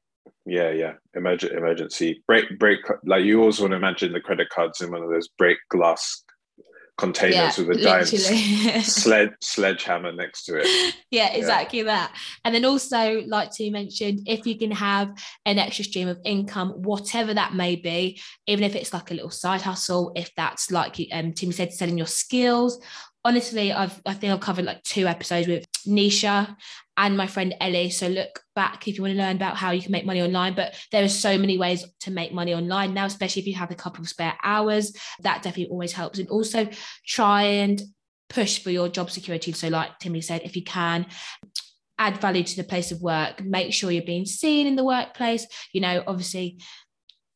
Yeah, 0.46 0.72
yeah. 0.72 0.94
Emerg- 1.16 1.56
emergency 1.56 2.24
break, 2.28 2.60
break. 2.60 2.80
Like 3.06 3.24
you 3.24 3.40
always 3.40 3.60
want 3.60 3.72
to 3.72 3.78
imagine 3.78 4.14
the 4.14 4.22
credit 4.22 4.50
cards 4.50 4.82
in 4.82 4.92
one 4.92 5.02
of 5.02 5.10
those 5.10 5.28
break 5.28 5.58
glass 5.70 6.24
containers 6.98 7.58
with 7.58 7.70
a 7.72 7.76
giant 7.76 8.08
sled 8.86 9.36
sledgehammer 9.42 10.14
next 10.14 10.46
to 10.46 10.58
it. 10.58 10.96
yeah, 11.12 11.34
exactly 11.34 11.84
that. 11.84 12.16
And 12.44 12.56
then 12.56 12.64
also, 12.64 13.22
like 13.28 13.52
to 13.56 13.70
mention, 13.72 14.20
if 14.26 14.46
you 14.46 14.58
can 14.58 14.72
have 14.72 15.10
an 15.46 15.58
extra 15.58 15.84
stream 15.84 16.08
of 16.08 16.20
income, 16.24 16.70
whatever 16.70 17.34
that 17.34 17.54
may 17.54 17.76
be, 17.76 18.22
even 18.48 18.64
if 18.64 18.76
it's 18.76 18.94
like 18.94 19.12
a 19.12 19.14
little 19.14 19.32
side 19.32 19.62
hustle, 19.62 20.14
if 20.16 20.32
that's 20.36 20.72
like 20.72 20.96
um, 21.12 21.34
Tim 21.34 21.52
said, 21.52 21.74
selling 21.74 21.98
your 21.98 22.08
skills. 22.08 22.80
Honestly, 23.26 23.74
I've 23.74 24.00
I 24.06 24.14
think 24.14 24.32
I've 24.32 24.40
covered 24.40 24.66
like 24.66 24.84
two 24.84 25.08
episodes 25.08 25.48
with 25.48 25.66
Nisha 25.88 26.56
and 26.96 27.18
my 27.18 27.26
friend 27.26 27.56
Ellie. 27.60 27.90
So 27.90 28.08
look 28.08 28.42
back 28.56 28.88
if 28.88 28.96
you 28.96 29.02
want 29.02 29.16
to 29.16 29.18
learn 29.18 29.36
about 29.36 29.58
how 29.58 29.72
you 29.72 29.82
can 29.82 29.92
make 29.92 30.06
money 30.06 30.22
online. 30.22 30.54
But 30.54 30.76
there 30.92 31.04
are 31.04 31.10
so 31.10 31.36
many 31.38 31.58
ways 31.58 31.84
to 32.02 32.12
make 32.12 32.32
money 32.32 32.54
online 32.54 32.94
now, 32.94 33.06
especially 33.06 33.42
if 33.42 33.48
you 33.48 33.56
have 33.56 33.72
a 33.72 33.76
couple 33.76 34.04
of 34.04 34.10
spare 34.10 34.38
hours. 34.44 34.94
That 35.22 35.42
definitely 35.42 35.72
always 35.72 35.92
helps. 35.92 36.20
And 36.20 36.30
also 36.30 36.70
try 37.06 37.42
and 37.44 37.82
push 38.30 38.60
for 38.60 38.70
your 38.70 38.90
job 38.90 39.10
security. 39.10 39.52
So, 39.54 39.70
like 39.70 40.00
Timi 40.00 40.24
said, 40.24 40.42
if 40.44 40.56
you 40.56 40.64
can, 40.64 41.08
add 41.98 42.18
value 42.18 42.44
to 42.44 42.56
the 42.58 42.64
place 42.64 42.92
of 42.92 43.02
work, 43.02 43.44
make 43.44 43.74
sure 43.74 43.90
you're 43.90 44.04
being 44.04 44.26
seen 44.26 44.68
in 44.68 44.76
the 44.76 44.84
workplace. 44.84 45.48
You 45.74 45.82
know, 45.82 46.04
obviously, 46.06 46.60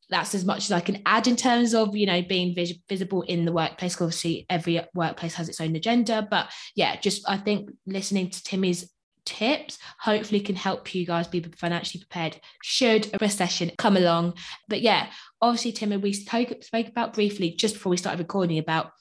that's 0.09 0.33
as 0.33 0.45
much 0.45 0.65
as 0.65 0.71
I 0.71 0.79
can 0.79 1.01
add 1.05 1.27
in 1.27 1.35
terms 1.35 1.73
of, 1.73 1.95
you 1.95 2.05
know, 2.05 2.21
being 2.21 2.55
vis- 2.55 2.77
visible 2.87 3.21
in 3.23 3.45
the 3.45 3.51
workplace. 3.51 3.99
Obviously, 4.01 4.45
every 4.49 4.81
workplace 4.93 5.35
has 5.35 5.49
its 5.49 5.61
own 5.61 5.75
agenda. 5.75 6.27
But 6.29 6.49
yeah, 6.75 6.95
just 6.95 7.27
I 7.29 7.37
think 7.37 7.69
listening 7.85 8.29
to 8.29 8.39
Timi's 8.39 8.91
tips 9.25 9.77
hopefully 9.99 10.39
can 10.39 10.55
help 10.55 10.95
you 10.95 11.05
guys 11.05 11.27
be 11.27 11.41
financially 11.41 12.01
prepared 12.01 12.39
should 12.63 13.07
a 13.13 13.17
recession 13.19 13.71
come 13.77 13.95
along. 13.95 14.33
But 14.67 14.81
yeah, 14.81 15.11
obviously, 15.41 15.73
Timi, 15.73 16.01
we 16.01 16.13
spoke, 16.13 16.63
spoke 16.63 16.87
about 16.87 17.13
briefly 17.13 17.51
just 17.51 17.75
before 17.75 17.91
we 17.91 17.97
started 17.97 18.19
recording 18.19 18.57
about 18.57 18.91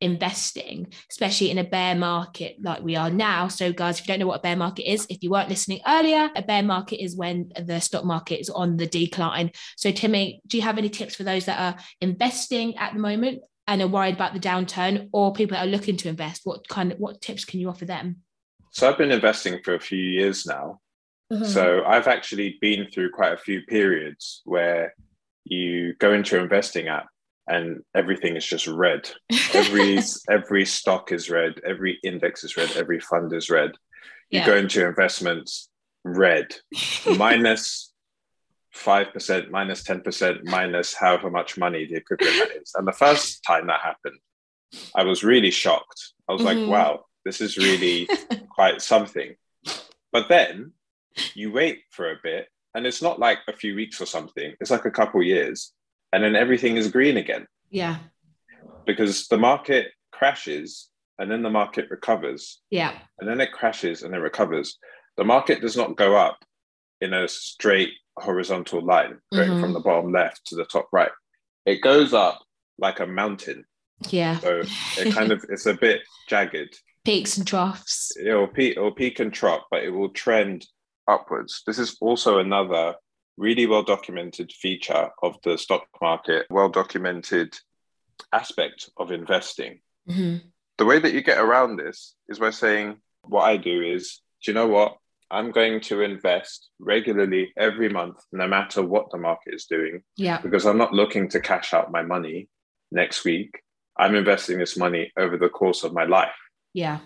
investing, 0.00 0.92
especially 1.10 1.50
in 1.50 1.58
a 1.58 1.64
bear 1.64 1.94
market 1.94 2.56
like 2.62 2.82
we 2.82 2.96
are 2.96 3.10
now. 3.10 3.48
So, 3.48 3.72
guys, 3.72 3.98
if 3.98 4.06
you 4.06 4.12
don't 4.12 4.20
know 4.20 4.26
what 4.26 4.40
a 4.40 4.42
bear 4.42 4.56
market 4.56 4.90
is, 4.90 5.06
if 5.10 5.22
you 5.22 5.30
weren't 5.30 5.48
listening 5.48 5.80
earlier, 5.86 6.30
a 6.36 6.42
bear 6.42 6.62
market 6.62 7.02
is 7.02 7.16
when 7.16 7.50
the 7.60 7.80
stock 7.80 8.04
market 8.04 8.40
is 8.40 8.50
on 8.50 8.76
the 8.76 8.86
decline. 8.86 9.50
So, 9.76 9.90
Timi, 9.90 10.40
do 10.46 10.56
you 10.56 10.62
have 10.62 10.78
any 10.78 10.88
tips 10.88 11.14
for 11.14 11.24
those 11.24 11.46
that 11.46 11.60
are 11.60 11.80
investing 12.00 12.76
at 12.76 12.94
the 12.94 13.00
moment 13.00 13.42
and 13.66 13.82
are 13.82 13.88
worried 13.88 14.14
about 14.14 14.34
the 14.34 14.40
downturn, 14.40 15.08
or 15.12 15.32
people 15.32 15.56
that 15.56 15.66
are 15.66 15.70
looking 15.70 15.96
to 15.98 16.08
invest? 16.08 16.42
What 16.44 16.68
kind 16.68 16.92
of 16.92 16.98
what 16.98 17.20
tips 17.20 17.44
can 17.44 17.60
you 17.60 17.68
offer 17.68 17.84
them? 17.84 18.18
So 18.72 18.88
I've 18.88 18.98
been 18.98 19.12
investing 19.12 19.60
for 19.64 19.74
a 19.74 19.80
few 19.80 19.98
years 19.98 20.46
now. 20.46 20.80
Mm-hmm. 21.32 21.44
So 21.44 21.82
I've 21.84 22.06
actually 22.06 22.56
been 22.60 22.86
through 22.92 23.10
quite 23.10 23.32
a 23.32 23.38
few 23.38 23.62
periods 23.62 24.42
where 24.44 24.94
you 25.44 25.94
go 25.94 26.12
into 26.12 26.36
your 26.36 26.44
investing 26.44 26.88
app 26.88 27.08
and 27.48 27.82
everything 27.94 28.36
is 28.36 28.46
just 28.46 28.66
red. 28.66 29.10
Every 29.54 30.00
every 30.30 30.64
stock 30.66 31.12
is 31.12 31.30
red, 31.30 31.60
every 31.66 31.98
index 32.04 32.44
is 32.44 32.56
red, 32.56 32.70
every 32.76 33.00
fund 33.00 33.32
is 33.32 33.48
red. 33.50 33.72
You 34.30 34.40
Yeah. 34.40 34.46
go 34.46 34.56
into 34.56 34.86
investments, 34.86 35.68
red, 36.04 36.54
minus 37.16 37.92
five 38.72 39.12
percent, 39.12 39.50
minus 39.50 39.82
ten 39.82 40.00
percent, 40.02 40.44
minus 40.44 40.94
however 40.94 41.30
much 41.30 41.56
money 41.58 41.86
the 41.86 41.96
equivalent 41.96 42.52
is. 42.60 42.72
And 42.74 42.86
the 42.86 42.92
first 42.92 43.42
time 43.44 43.66
that 43.68 43.80
happened, 43.80 44.18
I 44.94 45.04
was 45.04 45.24
really 45.24 45.50
shocked. 45.50 46.12
I 46.28 46.32
was 46.32 46.42
Mhm. 46.42 46.44
like, 46.44 46.66
wow, 46.68 47.04
this 47.24 47.40
is 47.40 47.56
really 47.56 48.08
quite 48.50 48.82
something. 48.82 49.34
But 50.12 50.28
then 50.28 50.72
you 51.34 51.50
wait 51.50 51.80
for 51.90 52.10
a 52.10 52.18
bit, 52.22 52.48
and 52.74 52.86
it's 52.86 53.02
not 53.02 53.18
like 53.18 53.38
a 53.48 53.52
few 53.56 53.74
weeks 53.74 54.00
or 54.00 54.06
something, 54.06 54.54
it's 54.60 54.70
like 54.70 54.84
a 54.84 54.90
couple 54.90 55.22
years, 55.22 55.72
and 56.12 56.22
then 56.22 56.36
everything 56.36 56.76
is 56.76 56.90
green 56.90 57.16
again 57.16 57.46
yeah, 57.70 57.98
because 58.86 59.28
the 59.28 59.38
market 59.38 59.88
crashes 60.12 60.88
and 61.18 61.30
then 61.30 61.42
the 61.42 61.50
market 61.50 61.90
recovers. 61.90 62.60
Yeah. 62.70 62.92
And 63.18 63.28
then 63.28 63.40
it 63.40 63.52
crashes 63.52 64.02
and 64.02 64.14
it 64.14 64.18
recovers. 64.18 64.78
The 65.16 65.24
market 65.24 65.60
does 65.60 65.76
not 65.76 65.96
go 65.96 66.16
up 66.16 66.38
in 67.00 67.12
a 67.12 67.28
straight 67.28 67.90
horizontal 68.16 68.84
line 68.84 69.18
going 69.32 69.50
mm-hmm. 69.50 69.60
from 69.60 69.72
the 69.72 69.80
bottom 69.80 70.12
left 70.12 70.46
to 70.46 70.56
the 70.56 70.64
top 70.64 70.88
right. 70.92 71.10
It 71.66 71.82
goes 71.82 72.14
up 72.14 72.40
like 72.78 73.00
a 73.00 73.06
mountain. 73.06 73.64
Yeah. 74.08 74.38
So 74.38 74.62
it 74.98 75.12
kind 75.12 75.32
of 75.32 75.44
it's 75.48 75.66
a 75.66 75.74
bit 75.74 76.02
jagged. 76.28 76.78
Peaks 77.04 77.36
and 77.36 77.46
troughs. 77.46 78.12
It 78.16 78.32
will 78.32 78.48
peak, 78.48 78.76
it 78.76 78.80
will 78.80 78.92
peak 78.92 79.18
and 79.18 79.32
trough, 79.32 79.62
but 79.70 79.82
it 79.82 79.90
will 79.90 80.10
trend 80.10 80.66
upwards. 81.08 81.62
This 81.66 81.78
is 81.78 81.96
also 82.00 82.38
another 82.38 82.94
really 83.38 83.66
well 83.66 83.84
documented 83.84 84.52
feature 84.52 85.08
of 85.22 85.36
the 85.44 85.56
stock 85.56 85.86
market, 86.02 86.46
well 86.50 86.68
documented 86.68 87.54
aspect 88.32 88.90
of 88.96 89.12
investing. 89.12 89.80
Mm-hmm. 90.08 90.48
The 90.76 90.84
way 90.84 90.98
that 90.98 91.14
you 91.14 91.22
get 91.22 91.38
around 91.38 91.76
this 91.76 92.14
is 92.28 92.38
by 92.38 92.50
saying, 92.50 92.98
What 93.22 93.42
I 93.42 93.56
do 93.56 93.82
is, 93.82 94.20
do 94.42 94.50
you 94.50 94.54
know 94.54 94.66
what? 94.66 94.96
I'm 95.30 95.50
going 95.50 95.80
to 95.82 96.00
invest 96.00 96.70
regularly 96.78 97.52
every 97.56 97.88
month, 97.88 98.16
no 98.32 98.48
matter 98.48 98.82
what 98.82 99.10
the 99.10 99.18
market 99.18 99.54
is 99.54 99.66
doing. 99.66 100.02
Yeah. 100.16 100.40
Because 100.40 100.64
I'm 100.64 100.78
not 100.78 100.94
looking 100.94 101.28
to 101.30 101.40
cash 101.40 101.74
out 101.74 101.92
my 101.92 102.02
money 102.02 102.48
next 102.90 103.24
week. 103.24 103.60
I'm 103.98 104.14
investing 104.14 104.58
this 104.58 104.76
money 104.76 105.12
over 105.18 105.36
the 105.36 105.50
course 105.50 105.84
of 105.84 105.92
my 105.92 106.04
life. 106.04 106.34
Yeah. 106.72 107.00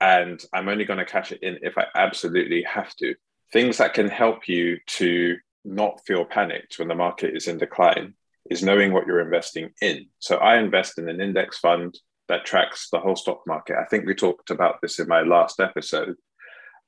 And 0.00 0.40
I'm 0.52 0.68
only 0.68 0.84
going 0.84 1.00
to 1.00 1.04
cash 1.04 1.32
it 1.32 1.42
in 1.42 1.58
if 1.62 1.76
I 1.76 1.86
absolutely 1.96 2.62
have 2.62 2.94
to. 2.96 3.16
Things 3.52 3.78
that 3.78 3.94
can 3.94 4.08
help 4.08 4.48
you 4.48 4.78
to 4.86 5.36
not 5.64 6.00
feel 6.06 6.24
panicked 6.24 6.78
when 6.78 6.88
the 6.88 6.94
market 6.94 7.36
is 7.36 7.48
in 7.48 7.58
decline 7.58 8.14
is 8.50 8.62
knowing 8.62 8.92
what 8.92 9.06
you're 9.06 9.20
investing 9.20 9.70
in. 9.82 10.06
So 10.18 10.36
I 10.36 10.58
invest 10.58 10.98
in 10.98 11.08
an 11.08 11.20
index 11.20 11.58
fund 11.58 11.98
that 12.28 12.44
tracks 12.44 12.88
the 12.90 13.00
whole 13.00 13.16
stock 13.16 13.40
market. 13.46 13.76
I 13.78 13.84
think 13.86 14.06
we 14.06 14.14
talked 14.14 14.50
about 14.50 14.80
this 14.80 14.98
in 14.98 15.08
my 15.08 15.22
last 15.22 15.60
episode. 15.60 16.16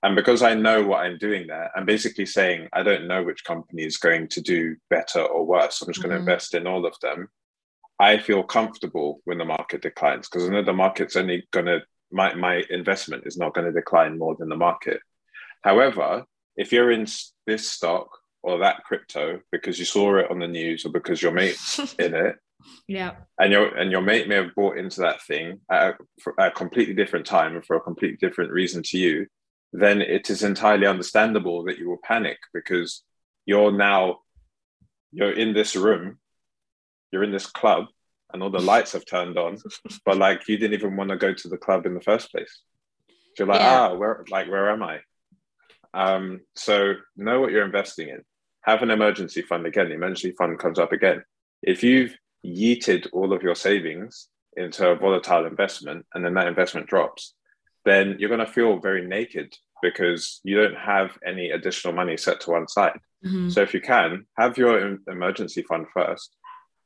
And 0.03 0.16
because 0.16 0.42
I 0.42 0.55
know 0.55 0.83
what 0.83 1.01
I'm 1.01 1.18
doing 1.18 1.46
there, 1.46 1.70
I'm 1.77 1.85
basically 1.85 2.27
saying 2.27 2.68
I 2.73 2.83
don't 2.83 3.07
know 3.07 3.23
which 3.23 3.44
company 3.44 3.83
is 3.85 3.99
going 3.99 4.29
to 4.29 4.40
do 4.40 4.77
better 4.88 5.20
or 5.20 5.44
worse. 5.44 5.83
I'm 5.83 5.88
just 5.88 6.01
mm-hmm. 6.01 6.09
going 6.09 6.25
to 6.25 6.31
invest 6.31 6.55
in 6.55 6.66
all 6.66 6.87
of 6.87 6.94
them. 7.03 7.29
I 7.99 8.18
feel 8.18 8.42
comfortable 8.42 9.20
when 9.25 9.37
the 9.37 9.44
market 9.44 9.83
declines 9.83 10.29
because 10.29 10.49
I 10.49 10.53
know 10.53 10.64
the 10.64 10.73
market's 10.73 11.16
only 11.16 11.46
going 11.51 11.66
to, 11.66 11.81
my, 12.11 12.35
my 12.35 12.62
investment 12.70 13.25
is 13.27 13.37
not 13.37 13.53
going 13.53 13.66
to 13.66 13.73
decline 13.73 14.18
more 14.18 14.35
than 14.38 14.49
the 14.49 14.57
market. 14.57 15.01
However, 15.62 16.25
if 16.57 16.73
you're 16.73 16.91
in 16.91 17.07
this 17.47 17.69
stock 17.69 18.09
or 18.43 18.59
that 18.59 18.85
crypto 18.85 19.41
because 19.53 19.79
you 19.79 19.85
saw 19.85 20.17
it 20.17 20.31
on 20.31 20.39
the 20.39 20.49
news 20.49 20.85
or 20.85 20.91
because 20.91 21.21
your 21.21 21.33
mate's 21.33 21.79
in 21.99 22.15
it, 22.15 22.37
yeah, 22.87 23.13
and 23.39 23.53
your 23.53 23.75
and 23.77 23.91
your 23.91 24.03
mate 24.03 24.29
may 24.29 24.37
have 24.37 24.55
bought 24.55 24.79
into 24.79 25.01
that 25.01 25.23
thing 25.23 25.61
at 25.71 25.97
a, 26.39 26.47
a 26.47 26.51
completely 26.51 26.95
different 26.95 27.27
time 27.27 27.55
and 27.55 27.65
for 27.65 27.77
a 27.77 27.81
completely 27.81 28.19
different 28.21 28.51
reason 28.51 28.83
to 28.83 28.99
you, 28.99 29.27
then 29.73 30.01
it 30.03 30.31
is 30.31 30.43
entirely 30.43 30.87
understandable 30.87 31.65
that 31.65 31.79
you 31.79 31.89
will 31.89 32.01
panic 32.05 32.39
because 32.53 33.03
you're 33.47 33.73
now 33.73 34.19
you're 35.13 35.33
in 35.33 35.53
this 35.53 35.75
room, 35.77 36.19
you're 37.11 37.25
in 37.25 37.33
this 37.33 37.47
club, 37.47 37.87
and 38.33 38.43
all 38.43 38.51
the 38.51 38.61
lights 38.61 38.93
have 38.93 39.07
turned 39.07 39.39
on, 39.39 39.59
but 40.05 40.17
like 40.17 40.49
you 40.49 40.57
didn't 40.57 40.75
even 40.75 40.97
want 40.97 41.11
to 41.11 41.17
go 41.17 41.33
to 41.33 41.49
the 41.49 41.59
club 41.59 41.87
in 41.87 41.95
the 41.95 42.01
first 42.01 42.31
place. 42.31 42.61
So 43.09 43.45
you're 43.45 43.49
like, 43.49 43.61
yeah. 43.61 43.81
ah, 43.81 43.95
where 43.95 44.25
like 44.31 44.49
where 44.49 44.71
am 44.71 44.83
I? 44.83 45.01
Um, 45.94 46.40
so 46.55 46.94
know 47.16 47.40
what 47.40 47.53
you're 47.53 47.64
investing 47.64 48.09
in. 48.09 48.22
Have 48.62 48.83
an 48.83 48.90
emergency 48.90 49.42
fund 49.42 49.66
again. 49.66 49.88
The 49.88 49.94
emergency 49.94 50.33
fund 50.33 50.59
comes 50.59 50.79
up 50.79 50.92
again. 50.92 51.22
If 51.62 51.83
you've 51.83 52.14
yeeted 52.44 53.09
all 53.12 53.33
of 53.33 53.42
your 53.42 53.55
savings 53.55 54.29
into 54.57 54.88
a 54.88 54.96
volatile 54.96 55.46
investment 55.46 56.07
and 56.14 56.24
then 56.24 56.35
that 56.35 56.48
investment 56.48 56.87
drops, 56.87 57.35
then 57.85 58.16
you're 58.18 58.29
going 58.29 58.44
to 58.44 58.53
feel 58.53 58.79
very 58.79 59.07
naked 59.07 59.55
because 59.83 60.40
you 60.44 60.57
don't 60.61 60.76
have 60.76 61.16
any 61.26 61.50
additional 61.50 61.94
money 61.94 62.16
set 62.16 62.40
to 62.40 62.50
one 62.50 62.68
side. 62.68 62.98
Mm-hmm. 63.24 63.50
So 63.50 63.62
if 63.62 63.72
you 63.72 63.81
can, 63.81 64.26
have 64.37 64.59
your 64.59 64.98
emergency 65.09 65.62
fund 65.62 65.87
first, 65.94 66.37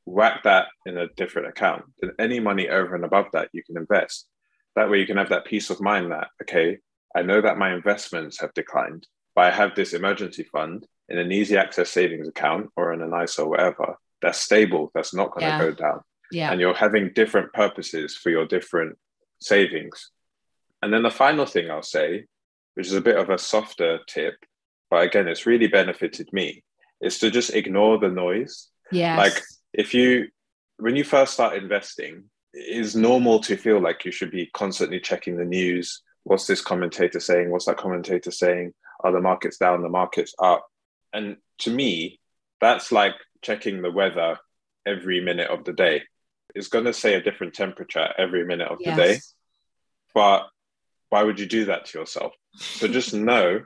whack 0.05 0.43
that 0.43 0.67
in 0.85 0.97
a 0.97 1.07
different 1.17 1.49
account. 1.49 1.83
Then 1.99 2.11
any 2.19 2.39
money 2.39 2.69
over 2.69 2.95
and 2.95 3.03
above 3.03 3.27
that 3.33 3.49
you 3.51 3.63
can 3.63 3.77
invest. 3.77 4.27
That 4.75 4.89
way 4.89 4.99
you 4.99 5.07
can 5.07 5.17
have 5.17 5.29
that 5.29 5.45
peace 5.45 5.69
of 5.69 5.81
mind 5.81 6.11
that, 6.11 6.27
okay, 6.41 6.77
I 7.15 7.21
know 7.21 7.41
that 7.41 7.57
my 7.57 7.73
investments 7.73 8.39
have 8.41 8.53
declined, 8.53 9.07
but 9.35 9.45
I 9.45 9.51
have 9.51 9.75
this 9.75 9.93
emergency 9.93 10.43
fund 10.43 10.85
in 11.09 11.17
an 11.17 11.31
easy 11.31 11.57
access 11.57 11.89
savings 11.89 12.27
account 12.27 12.69
or 12.75 12.93
in 12.93 13.01
an 13.01 13.13
ISA 13.13 13.43
or 13.43 13.49
whatever 13.49 13.97
that's 14.21 14.41
stable, 14.41 14.91
that's 14.93 15.13
not 15.13 15.31
going 15.31 15.41
to 15.41 15.47
yeah. 15.47 15.59
go 15.59 15.71
down. 15.71 16.01
Yeah. 16.31 16.51
And 16.51 16.59
you're 16.59 16.73
having 16.73 17.11
different 17.13 17.53
purposes 17.53 18.15
for 18.15 18.29
your 18.29 18.45
different 18.45 18.97
savings. 19.39 20.09
And 20.81 20.91
then 20.91 21.03
the 21.03 21.11
final 21.11 21.45
thing 21.45 21.69
I'll 21.69 21.83
say, 21.83 22.25
which 22.73 22.87
is 22.87 22.93
a 22.93 23.01
bit 23.01 23.17
of 23.17 23.29
a 23.29 23.37
softer 23.37 23.99
tip, 24.07 24.35
but 24.89 25.03
again, 25.03 25.27
it's 25.27 25.45
really 25.45 25.67
benefited 25.67 26.29
me, 26.33 26.63
is 27.01 27.19
to 27.19 27.29
just 27.29 27.53
ignore 27.53 27.99
the 27.99 28.09
noise. 28.09 28.69
Yeah. 28.91 29.17
Like 29.17 29.41
if 29.73 29.93
you, 29.93 30.27
when 30.77 30.95
you 30.95 31.03
first 31.03 31.33
start 31.33 31.55
investing, 31.55 32.23
it 32.53 32.77
is 32.77 32.95
normal 32.95 33.39
to 33.41 33.57
feel 33.57 33.79
like 33.79 34.05
you 34.05 34.11
should 34.11 34.31
be 34.31 34.49
constantly 34.53 34.99
checking 34.99 35.37
the 35.37 35.45
news, 35.45 36.01
what's 36.25 36.47
this 36.47 36.59
commentator 36.59 37.19
saying? 37.21 37.49
What's 37.49 37.65
that 37.65 37.77
commentator 37.77 38.31
saying? 38.31 38.73
Are 39.01 39.11
the 39.11 39.21
markets 39.21 39.57
down? 39.57 39.81
The 39.81 39.89
markets 39.89 40.33
up? 40.39 40.67
And 41.13 41.37
to 41.59 41.71
me, 41.71 42.19
that's 42.59 42.91
like 42.91 43.13
checking 43.41 43.81
the 43.81 43.91
weather 43.91 44.37
every 44.85 45.21
minute 45.21 45.49
of 45.49 45.63
the 45.63 45.73
day. 45.73 46.03
It's 46.53 46.67
going 46.67 46.85
to 46.85 46.93
say 46.93 47.13
a 47.13 47.21
different 47.21 47.53
temperature 47.53 48.09
every 48.17 48.45
minute 48.45 48.67
of 48.67 48.79
yes. 48.81 48.95
the 48.95 49.01
day. 49.01 49.19
But 50.13 50.47
why 51.09 51.23
would 51.23 51.39
you 51.39 51.45
do 51.45 51.65
that 51.65 51.85
to 51.85 51.99
yourself? 51.99 52.33
So 52.55 52.87
just 52.87 53.13
know 53.29 53.61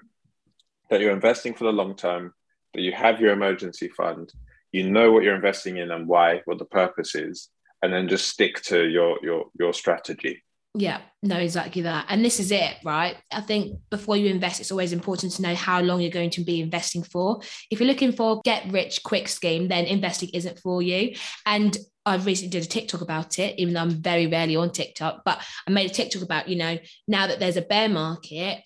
that 0.89 0.99
you're 0.99 1.13
investing 1.13 1.53
for 1.53 1.63
the 1.63 1.71
long 1.71 1.95
term, 1.95 2.33
that 2.73 2.81
you 2.81 2.91
have 2.91 3.21
your 3.21 3.31
emergency 3.31 3.87
fund, 3.87 4.31
you 4.71 4.89
know 4.89 5.11
what 5.11 5.23
you're 5.23 5.35
investing 5.35 5.77
in 5.77 5.91
and 5.91 6.07
why, 6.07 6.41
what 6.45 6.59
the 6.59 6.65
purpose 6.65 7.15
is, 7.15 7.49
and 7.81 7.93
then 7.93 8.09
just 8.09 8.27
stick 8.27 8.61
to 8.63 8.85
your 8.85 9.17
your 9.23 9.45
your 9.57 9.73
strategy. 9.73 10.43
Yeah, 10.75 11.01
no, 11.23 11.37
exactly 11.37 11.81
that. 11.81 12.05
And 12.09 12.23
this 12.23 12.39
is 12.39 12.51
it, 12.51 12.75
right? 12.83 13.17
I 13.31 13.41
think 13.41 13.79
before 13.89 14.17
you 14.17 14.27
invest, 14.27 14.59
it's 14.59 14.71
always 14.71 14.93
important 14.93 15.33
to 15.33 15.41
know 15.41 15.55
how 15.55 15.81
long 15.81 15.99
you're 15.99 16.11
going 16.11 16.29
to 16.31 16.43
be 16.43 16.61
investing 16.61 17.01
for. 17.03 17.41
If 17.71 17.79
you're 17.79 17.87
looking 17.87 18.11
for 18.11 18.41
get 18.45 18.71
rich 18.71 19.01
quick 19.03 19.27
scheme, 19.27 19.67
then 19.67 19.85
investing 19.85 20.29
isn't 20.29 20.59
for 20.59 20.81
you. 20.81 21.15
And 21.45 21.75
I 22.05 22.17
recently 22.17 22.51
did 22.51 22.63
a 22.63 22.67
TikTok 22.67 23.01
about 23.01 23.39
it, 23.39 23.57
even 23.57 23.73
though 23.73 23.81
I'm 23.81 24.01
very 24.01 24.27
rarely 24.27 24.55
on 24.55 24.71
TikTok, 24.71 25.23
but 25.25 25.41
I 25.67 25.71
made 25.71 25.89
a 25.89 25.93
TikTok 25.93 26.21
about, 26.21 26.47
you 26.47 26.55
know, 26.55 26.77
now 27.07 27.27
that 27.27 27.39
there's 27.39 27.57
a 27.57 27.61
bear 27.61 27.89
market, 27.89 28.59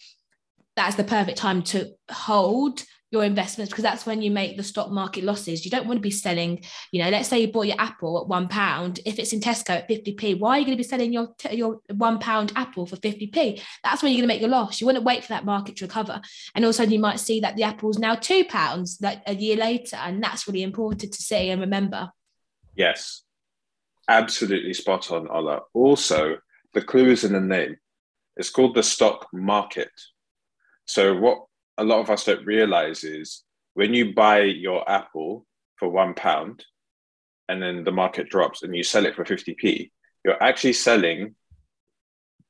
that's 0.76 0.96
the 0.96 1.04
perfect 1.04 1.38
time 1.38 1.62
to 1.64 1.94
hold 2.12 2.84
your 3.14 3.24
investments 3.24 3.72
because 3.72 3.84
that's 3.84 4.08
when 4.08 4.24
you 4.24 4.32
make 4.32 4.58
the 4.58 4.64
stock 4.64 4.90
market 4.90 5.24
losses. 5.24 5.64
You 5.64 5.70
don't 5.70 5.86
want 5.86 5.98
to 5.98 6.02
be 6.02 6.10
selling, 6.10 6.64
you 6.92 7.02
know, 7.02 7.10
let's 7.10 7.30
say 7.30 7.40
you 7.40 7.48
bought 7.48 7.68
your 7.68 7.80
apple 7.80 8.20
at 8.20 8.28
one 8.28 8.48
pound. 8.48 9.00
If 9.06 9.20
it's 9.20 9.32
in 9.32 9.40
Tesco 9.40 9.70
at 9.70 9.88
50p, 9.88 10.40
why 10.40 10.58
are 10.58 10.60
you 10.60 10.66
going 10.66 10.76
to 10.76 10.84
be 10.84 10.88
selling 10.88 11.14
your 11.14 11.30
your 11.52 11.80
one 11.94 12.18
pound 12.18 12.52
apple 12.56 12.88
for 12.88 12.96
50p? 12.96 13.62
That's 13.84 14.02
when 14.02 14.12
you're 14.12 14.22
going 14.22 14.28
to 14.30 14.34
make 14.34 14.42
your 14.42 14.50
loss. 14.50 14.82
You 14.82 14.88
wouldn't 14.88 15.06
wait 15.06 15.22
for 15.22 15.30
that 15.30 15.46
market 15.46 15.76
to 15.78 15.86
recover. 15.86 16.20
And 16.56 16.66
also 16.66 16.84
you 16.84 16.98
might 16.98 17.20
see 17.20 17.40
that 17.42 17.56
the 17.56 17.64
apple's 17.64 18.00
now 18.00 18.16
two 18.16 18.46
pounds 18.46 18.98
like 19.00 19.22
a 19.28 19.36
year 19.36 19.58
later. 19.58 19.98
And 19.98 20.22
that's 20.22 20.48
really 20.48 20.64
important 20.64 21.14
to 21.14 21.22
see 21.22 21.52
and 21.52 21.62
remember. 21.62 22.10
Yes. 22.76 23.22
Absolutely 24.10 24.74
spot 24.74 25.12
on, 25.12 25.30
Ola. 25.30 25.62
Also, 25.76 26.38
the 26.74 26.82
clue 26.82 27.12
is 27.12 27.24
in 27.24 27.34
the 27.34 27.40
name. 27.40 27.78
It's 28.36 28.50
called 28.50 28.74
the 28.74 28.82
stock 28.82 29.28
market. 29.32 29.92
So 30.86 31.16
what 31.16 31.46
a 31.78 31.84
lot 31.84 32.00
of 32.00 32.10
us 32.10 32.26
don't 32.26 32.46
realize 32.46 33.04
is 33.04 33.44
when 33.74 33.94
you 33.94 34.14
buy 34.14 34.42
your 34.42 34.90
apple 34.90 35.46
for 35.78 35.90
one 35.90 36.14
pound 36.14 36.66
and 37.50 37.62
then 37.62 37.84
the 37.84 37.92
market 37.92 38.30
drops 38.30 38.64
and 38.64 38.76
you 38.76 38.84
sell 38.84 39.06
it 39.06 39.16
for 39.16 39.24
50p, 39.24 39.92
you're 40.24 40.42
actually 40.42 40.74
selling 40.74 41.36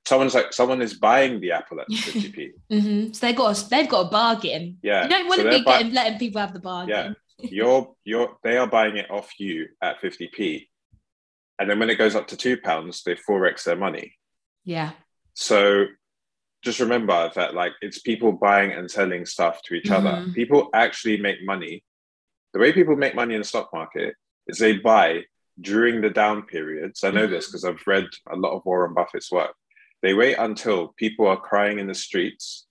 someone's 0.06 0.34
like 0.34 0.54
someone 0.54 0.82
is 0.82 0.96
buying 0.96 1.40
the 1.40 1.52
apple 1.52 1.80
at 1.80 1.88
50p. 1.92 2.52
mm-hmm. 2.72 3.12
So 3.14 3.26
they've 3.26 3.36
got 3.36 3.58
a, 3.58 3.70
they've 3.70 3.90
got 3.90 4.08
a 4.08 4.10
bargain. 4.10 4.78
Yeah. 4.82 5.04
You 5.04 5.10
don't 5.10 5.28
want 5.28 5.42
so 5.42 5.44
to 5.46 5.58
be 5.58 5.64
buy- 5.64 5.78
getting, 5.80 5.94
letting 5.94 6.20
people 6.20 6.42
have 6.42 6.54
the 6.54 6.60
bargain. 6.60 6.90
Yeah. 6.90 7.14
you're 7.50 7.96
you're 8.04 8.38
they 8.44 8.58
are 8.58 8.68
buying 8.68 8.98
it 8.98 9.10
off 9.10 9.40
you 9.40 9.68
at 9.82 10.02
50p. 10.02 10.68
And 11.60 11.70
then 11.70 11.80
when 11.80 11.90
it 11.90 11.96
goes 11.96 12.16
up 12.16 12.28
to 12.28 12.38
two 12.38 12.58
pounds, 12.58 13.04
they 13.04 13.16
forex 13.16 13.64
their 13.64 13.76
money. 13.76 14.16
Yeah. 14.66 14.92
So 15.34 15.86
just 16.64 16.80
remember 16.80 17.30
that 17.36 17.54
like 17.54 17.74
it's 17.82 18.00
people 18.00 18.32
buying 18.32 18.72
and 18.72 18.90
selling 18.90 19.26
stuff 19.26 19.62
to 19.64 19.76
each 19.76 19.86
mm-hmm. 19.86 20.08
other. 20.08 20.32
People 20.34 20.70
actually 20.74 21.18
make 21.18 21.44
money. 21.44 21.84
The 22.54 22.60
way 22.60 22.72
people 22.72 22.96
make 22.96 23.16
money 23.16 23.36
in 23.36 23.42
the 23.42 23.48
stock 23.48 23.70
market 23.74 24.16
is 24.48 24.58
they 24.58 24.78
buy 24.78 25.24
during 25.60 26.02
the 26.02 26.10
down 26.10 26.44
periods. 26.44 27.04
I 27.04 27.12
know 27.12 27.24
mm-hmm. 27.24 27.34
this 27.34 27.48
because 27.48 27.66
I've 27.66 27.86
read 27.86 28.08
a 28.32 28.36
lot 28.36 28.54
of 28.54 28.66
Warren 28.66 28.94
Buffett's 28.94 29.32
work. 29.32 29.54
They 30.02 30.14
wait 30.14 30.38
until 30.38 30.94
people 30.98 31.28
are 31.28 31.40
crying 31.40 31.80
in 31.80 31.88
the 31.88 31.96
streets. 31.96 32.66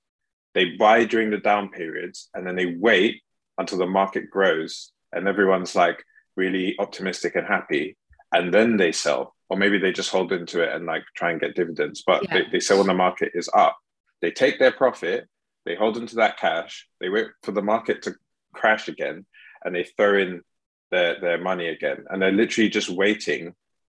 They 0.55 0.77
buy 0.77 1.05
during 1.05 1.31
the 1.31 1.39
down 1.39 1.71
periods 1.71 2.29
and 2.35 2.47
then 2.47 2.57
they 2.57 2.75
wait 2.79 3.23
until 3.59 3.79
the 3.79 3.87
market 3.87 4.31
grows 4.31 4.93
and 5.13 5.29
everyone's 5.29 5.75
like 5.75 6.03
really 6.37 6.77
optimistic 6.79 7.37
and 7.37 7.47
happy. 7.47 7.97
and 8.35 8.53
then 8.53 8.79
they 8.79 8.93
sell. 8.93 9.35
Or 9.49 9.57
maybe 9.57 9.79
they 9.79 9.93
just 9.93 10.11
hold 10.11 10.33
into 10.33 10.63
it 10.63 10.73
and 10.75 10.87
like 10.87 11.05
try 11.17 11.31
and 11.31 11.41
get 11.41 11.55
dividends, 11.55 12.03
but 12.07 12.23
Yeah. 12.25 12.33
they, 12.35 12.45
they 12.53 12.61
sell 12.61 12.79
when 12.79 12.87
the 12.87 12.95
market 12.95 13.33
is 13.35 13.51
up. 13.55 13.77
They 14.21 14.31
take 14.31 14.59
their 14.59 14.73
profit, 14.73 15.29
they 15.67 15.75
hold 15.75 15.97
into 15.97 16.17
that 16.17 16.39
cash, 16.39 16.89
they 17.01 17.09
wait 17.09 17.27
for 17.43 17.53
the 17.53 17.63
market 17.63 18.03
to 18.03 18.15
crash 18.55 18.89
again, 18.89 19.27
and 19.65 19.75
they 19.75 19.85
throw 19.85 20.17
in 20.17 20.43
their, 20.91 21.21
their 21.21 21.39
money 21.39 21.69
again. 21.69 22.05
And 22.09 22.21
they're 22.23 22.33
literally 22.33 22.71
just 22.71 22.89
waiting 22.89 23.55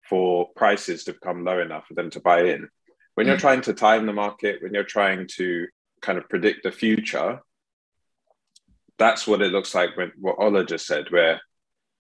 for 0.09 0.49
prices 0.55 1.03
to 1.05 1.13
become 1.13 1.43
low 1.43 1.59
enough 1.59 1.87
for 1.87 1.93
them 1.95 2.09
to 2.11 2.19
buy 2.19 2.43
in. 2.43 2.69
When 3.15 3.25
you're 3.27 3.35
Mm. 3.37 3.41
trying 3.41 3.61
to 3.61 3.73
time 3.73 4.05
the 4.05 4.13
market, 4.13 4.61
when 4.61 4.73
you're 4.73 4.83
trying 4.83 5.27
to 5.37 5.67
kind 6.01 6.17
of 6.17 6.29
predict 6.29 6.63
the 6.63 6.71
future, 6.71 7.41
that's 8.97 9.27
what 9.27 9.41
it 9.41 9.51
looks 9.51 9.73
like 9.75 9.95
when 9.97 10.11
what 10.19 10.37
Ola 10.39 10.65
just 10.65 10.85
said, 10.87 11.05
where, 11.09 11.41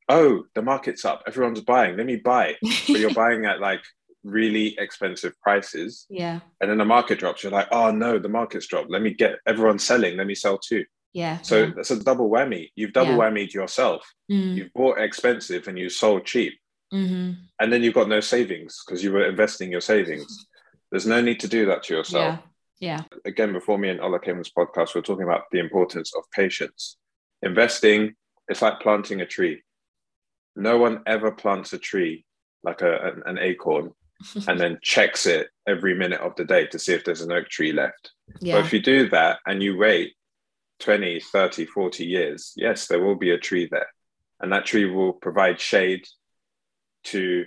oh, 0.09 0.43
the 0.55 0.61
market's 0.61 1.03
up, 1.05 1.23
everyone's 1.27 1.61
buying, 1.61 1.97
let 1.97 2.05
me 2.05 2.15
buy. 2.17 2.55
But 2.61 2.99
you're 2.99 3.13
buying 3.25 3.45
at 3.45 3.59
like 3.59 3.81
really 4.23 4.75
expensive 4.79 5.33
prices. 5.41 6.05
yeah, 6.09 6.39
And 6.61 6.69
then 6.69 6.77
the 6.77 6.85
market 6.85 7.19
drops, 7.19 7.43
you're 7.43 7.51
like, 7.51 7.67
oh 7.71 7.91
no, 7.91 8.19
the 8.19 8.29
market's 8.29 8.67
dropped. 8.67 8.89
Let 8.89 9.01
me 9.01 9.13
get 9.13 9.39
everyone 9.45 9.79
selling, 9.79 10.17
let 10.17 10.27
me 10.27 10.35
sell 10.35 10.57
too. 10.57 10.85
yeah. 11.13 11.39
So 11.41 11.63
yeah. 11.65 11.71
that's 11.75 11.91
a 11.91 12.03
double 12.03 12.29
whammy. 12.29 12.69
You've 12.75 12.93
double 12.93 13.11
Yeah. 13.13 13.17
whammied 13.19 13.53
yourself. 13.53 14.01
Mm, 14.31 14.55
You've 14.55 14.73
bought 14.73 14.99
expensive 14.99 15.67
and 15.67 15.77
you 15.77 15.89
sold 15.89 16.25
cheap. 16.25 16.53
mhm. 16.93 17.35
And 17.59 17.71
then 17.73 17.83
you've 17.83 17.93
got 17.95 18.07
no 18.09 18.19
savings 18.19 18.81
because 18.85 19.03
you 19.03 19.11
were 19.11 19.25
investing 19.27 19.71
your 19.71 19.81
savings. 19.81 20.47
There's 20.91 21.05
no 21.07 21.21
need 21.21 21.39
to 21.41 21.47
do 21.47 21.65
that 21.67 21.83
to 21.83 21.95
yourself 21.95 22.39
Yeah, 22.79 22.97
yeah, 22.97 23.03
again, 23.25 23.51
before 23.53 23.77
me 23.77 23.89
and 23.89 23.99
Ola 24.01 24.19
came 24.19 24.35
on 24.35 24.39
this 24.39 24.51
podcast, 24.57 24.93
we 24.93 24.99
are 24.99 25.03
talking 25.09 25.23
about 25.25 25.43
the 25.51 25.59
importance 25.59 26.13
of 26.15 26.23
patience. 26.31 26.97
Investing, 27.41 28.13
it's 28.47 28.61
like 28.61 28.79
planting 28.79 29.21
a 29.21 29.25
tree. 29.25 29.61
No 30.57 30.77
one 30.77 31.01
ever 31.05 31.31
plants 31.31 31.73
a 31.73 31.77
tree 31.77 32.25
like 32.63 32.81
a, 32.81 33.13
an, 33.25 33.37
acorn 33.37 33.91
and 34.47 34.59
then 34.59 34.79
checks 34.81 35.25
it 35.25 35.47
every 35.67 35.93
minute 35.93 36.19
of 36.19 36.35
the 36.35 36.43
day 36.43 36.65
to 36.67 36.79
see 36.79 36.93
if 36.93 37.05
there's 37.05 37.21
an 37.21 37.31
oak 37.31 37.47
tree 37.47 37.71
left. 37.71 38.11
But 38.41 38.65
if 38.65 38.73
you 38.73 38.81
do 38.81 39.09
that 39.09 39.39
and 39.45 39.63
you 39.63 39.77
wait 39.77 40.13
20, 40.79 41.19
30, 41.19 41.65
40 41.65 42.05
years, 42.05 42.53
yes, 42.55 42.87
there 42.87 43.01
will 43.01 43.15
be 43.15 43.31
a 43.31 43.37
tree 43.37 43.67
there. 43.71 43.87
And 44.39 44.51
that 44.51 44.65
tree 44.65 44.85
will 44.85 45.13
provide 45.13 45.59
shade 45.59 46.05
to 47.05 47.45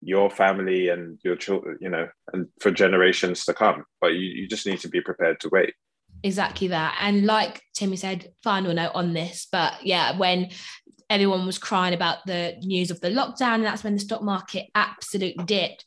your 0.00 0.30
family 0.30 0.88
and 0.88 1.18
your 1.22 1.36
children, 1.36 1.78
you 1.80 1.88
know, 1.88 2.08
and 2.32 2.48
for 2.60 2.70
generations 2.70 3.44
to 3.44 3.54
come. 3.54 3.84
But 4.00 4.14
you, 4.14 4.20
you 4.20 4.48
just 4.48 4.66
need 4.66 4.80
to 4.80 4.88
be 4.88 5.00
prepared 5.00 5.40
to 5.40 5.48
wait. 5.48 5.74
exactly 6.22 6.68
that. 6.68 6.96
And 7.00 7.26
like 7.26 7.62
Timi 7.76 7.98
said, 7.98 8.32
final 8.42 8.74
note 8.74 8.92
on 8.94 9.12
this, 9.12 9.46
but 9.50 9.84
yeah, 9.84 10.16
when 10.16 10.50
everyone 11.10 11.46
was 11.46 11.58
crying 11.58 11.94
about 11.94 12.18
the 12.26 12.56
news 12.62 12.90
of 12.90 13.00
the 13.00 13.10
lockdown, 13.10 13.56
and 13.56 13.64
that's 13.64 13.84
when 13.84 13.94
the 13.94 14.00
stock 14.00 14.22
market 14.22 14.66
absolutely 14.74 15.44
dipped. 15.44 15.84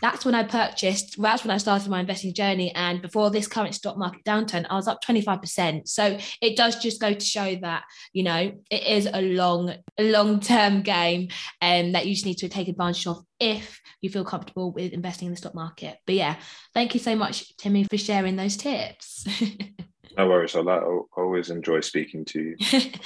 That's 0.00 0.24
when 0.24 0.36
I 0.36 0.44
purchased, 0.44 1.20
that's 1.20 1.42
when 1.44 1.50
I 1.50 1.58
started 1.58 1.90
my 1.90 2.00
investing 2.00 2.32
journey. 2.32 2.72
And 2.74 3.02
before 3.02 3.30
this 3.30 3.48
current 3.48 3.74
stock 3.74 3.98
market 3.98 4.24
downturn, 4.24 4.66
I 4.70 4.76
was 4.76 4.86
up 4.86 5.02
25%. 5.02 5.88
So 5.88 6.16
it 6.40 6.56
does 6.56 6.80
just 6.80 7.00
go 7.00 7.12
to 7.12 7.24
show 7.24 7.56
that, 7.56 7.82
you 8.12 8.22
know, 8.22 8.52
it 8.70 8.86
is 8.86 9.08
a 9.12 9.20
long, 9.20 9.74
a 9.98 10.10
long-term 10.10 10.82
game 10.82 11.28
and 11.60 11.94
that 11.94 12.06
you 12.06 12.14
just 12.14 12.24
need 12.24 12.38
to 12.38 12.48
take 12.48 12.68
advantage 12.68 13.06
of 13.06 13.24
if 13.40 13.80
you 14.00 14.10
feel 14.10 14.24
comfortable 14.24 14.70
with 14.70 14.92
investing 14.92 15.26
in 15.26 15.32
the 15.32 15.38
stock 15.38 15.54
market. 15.54 15.98
But 16.06 16.14
yeah, 16.14 16.36
thank 16.72 16.94
you 16.94 17.00
so 17.00 17.16
much, 17.16 17.56
Timi, 17.56 17.88
for 17.90 17.98
sharing 17.98 18.36
those 18.36 18.56
tips. 18.56 19.26
No 20.16 20.28
worries. 20.28 20.56
I 20.56 20.60
like, 20.60 20.82
always 21.16 21.50
enjoy 21.50 21.80
speaking 21.80 22.24
to 22.26 22.40
you. 22.42 22.56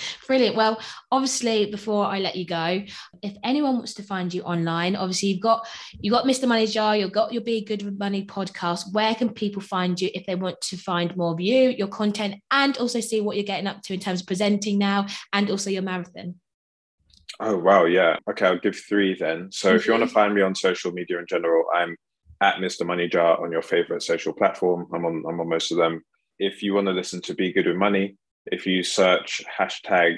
Brilliant. 0.26 0.56
Well, 0.56 0.80
obviously, 1.12 1.70
before 1.70 2.06
I 2.06 2.18
let 2.18 2.36
you 2.36 2.46
go, 2.46 2.82
if 3.22 3.36
anyone 3.44 3.76
wants 3.76 3.94
to 3.94 4.02
find 4.02 4.32
you 4.32 4.42
online, 4.42 4.96
obviously 4.96 5.30
you've 5.30 5.42
got 5.42 5.66
you 6.00 6.10
got 6.10 6.24
Mr. 6.24 6.48
Money 6.48 6.66
Jar, 6.66 6.96
you've 6.96 7.12
got 7.12 7.32
your 7.32 7.42
Be 7.42 7.62
Good 7.64 7.82
with 7.82 7.98
Money 7.98 8.24
podcast. 8.24 8.92
Where 8.92 9.14
can 9.14 9.30
people 9.30 9.60
find 9.60 10.00
you 10.00 10.10
if 10.14 10.24
they 10.26 10.34
want 10.34 10.60
to 10.62 10.76
find 10.76 11.14
more 11.16 11.32
of 11.32 11.40
you, 11.40 11.70
your 11.70 11.88
content, 11.88 12.36
and 12.50 12.76
also 12.78 13.00
see 13.00 13.20
what 13.20 13.36
you're 13.36 13.44
getting 13.44 13.66
up 13.66 13.82
to 13.82 13.94
in 13.94 14.00
terms 14.00 14.22
of 14.22 14.26
presenting 14.26 14.78
now 14.78 15.06
and 15.32 15.50
also 15.50 15.70
your 15.70 15.82
marathon? 15.82 16.36
Oh, 17.40 17.56
wow. 17.56 17.84
Yeah. 17.84 18.16
Okay. 18.30 18.46
I'll 18.46 18.58
give 18.58 18.76
three 18.76 19.16
then. 19.18 19.50
So 19.50 19.74
if 19.74 19.86
you 19.86 19.92
want 19.92 20.02
to 20.02 20.06
mm-hmm. 20.06 20.14
find 20.14 20.34
me 20.34 20.42
on 20.42 20.54
social 20.54 20.92
media 20.92 21.18
in 21.18 21.26
general, 21.26 21.64
I'm 21.74 21.96
at 22.40 22.56
Mr. 22.56 22.86
Money 22.86 23.08
Jar 23.08 23.42
on 23.42 23.50
your 23.50 23.62
favorite 23.62 24.02
social 24.02 24.32
platform. 24.32 24.86
I'm 24.94 25.04
on, 25.04 25.24
I'm 25.28 25.40
on 25.40 25.48
most 25.48 25.72
of 25.72 25.78
them. 25.78 26.02
If 26.38 26.62
you 26.62 26.74
want 26.74 26.88
to 26.88 26.92
listen 26.92 27.20
to 27.22 27.34
Be 27.34 27.52
Good 27.52 27.66
with 27.66 27.76
Money, 27.76 28.16
if 28.46 28.66
you 28.66 28.82
search 28.82 29.42
hashtag 29.58 30.16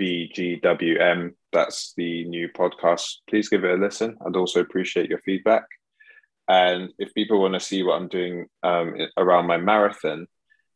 BGWM, 0.00 1.34
that's 1.52 1.94
the 1.96 2.24
new 2.24 2.48
podcast. 2.48 3.18
Please 3.28 3.48
give 3.48 3.64
it 3.64 3.70
a 3.70 3.80
listen. 3.80 4.16
I'd 4.26 4.36
also 4.36 4.60
appreciate 4.60 5.08
your 5.08 5.20
feedback. 5.20 5.64
And 6.48 6.90
if 6.98 7.14
people 7.14 7.40
want 7.40 7.54
to 7.54 7.60
see 7.60 7.84
what 7.84 7.94
I'm 7.94 8.08
doing 8.08 8.46
um, 8.64 8.96
around 9.16 9.46
my 9.46 9.56
marathon, 9.56 10.26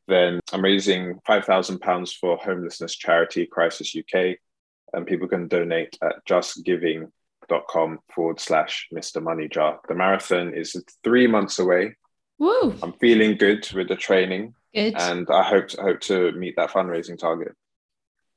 then 0.06 0.38
I'm 0.52 0.62
raising 0.62 1.18
£5,000 1.28 2.14
for 2.20 2.36
homelessness 2.36 2.94
charity 2.94 3.46
Crisis 3.46 3.94
UK. 3.96 4.36
And 4.92 5.04
people 5.04 5.26
can 5.26 5.48
donate 5.48 5.98
at 6.00 6.24
justgiving.com 6.28 7.98
forward 8.14 8.38
slash 8.38 8.86
Mr. 8.94 9.20
Money 9.20 9.48
Jar. 9.48 9.80
The 9.88 9.96
marathon 9.96 10.54
is 10.54 10.80
three 11.02 11.26
months 11.26 11.58
away. 11.58 11.96
Woo! 12.38 12.76
I'm 12.82 12.92
feeling 12.94 13.36
good 13.36 13.68
with 13.72 13.88
the 13.88 13.96
training 13.96 14.54
Good. 14.76 14.94
and 14.98 15.26
I 15.30 15.42
hope 15.42 15.68
to, 15.68 15.80
hope 15.80 16.00
to 16.02 16.32
meet 16.32 16.56
that 16.56 16.68
fundraising 16.68 17.18
target. 17.18 17.54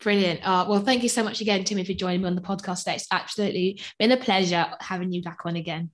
Brilliant. 0.01 0.39
Uh, 0.47 0.65
well, 0.69 0.79
thank 0.79 1.03
you 1.03 1.09
so 1.09 1.21
much 1.21 1.41
again, 1.41 1.65
Timi, 1.65 1.85
for 1.85 1.91
joining 1.91 2.21
me 2.21 2.27
on 2.27 2.35
the 2.35 2.41
podcast 2.41 2.79
today. 2.79 2.95
It's 2.95 3.07
absolutely 3.11 3.81
been 3.97 4.13
a 4.13 4.17
pleasure 4.17 4.65
having 4.79 5.11
you 5.11 5.21
back 5.21 5.39
on 5.45 5.57
again. 5.57 5.91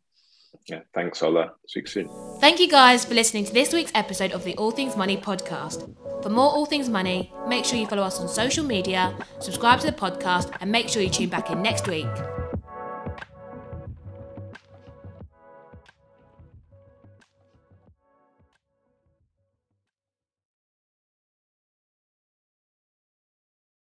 Yeah, 0.68 0.82
thanks, 0.94 1.24
Ola. 1.24 1.54
Speak 1.68 1.88
soon. 1.88 2.10
Thank 2.40 2.60
you 2.60 2.68
guys 2.68 3.06
for 3.06 3.16
listening 3.16 3.46
to 3.46 3.54
this 3.54 3.74
week's 3.74 3.92
episode 3.96 4.32
of 4.32 4.44
the 4.44 4.56
All 4.58 4.70
Things 4.70 4.96
Money 4.96 5.18
podcast. 5.18 5.92
For 6.22 6.30
more 6.30 6.50
All 6.50 6.68
Things 6.68 6.90
Money, 6.90 7.34
make 7.48 7.66
sure 7.66 7.80
you 7.80 7.88
follow 7.88 8.04
us 8.04 8.20
on 8.20 8.28
social 8.28 8.64
media, 8.64 9.18
subscribe 9.40 9.80
to 9.80 9.88
the 9.88 9.94
podcast, 9.94 10.56
and 10.62 10.72
make 10.72 10.90
sure 10.90 11.02
you 11.02 11.10
tune 11.10 11.30
back 11.30 11.50
in 11.50 11.64
next 11.64 11.88
week. 11.88 12.06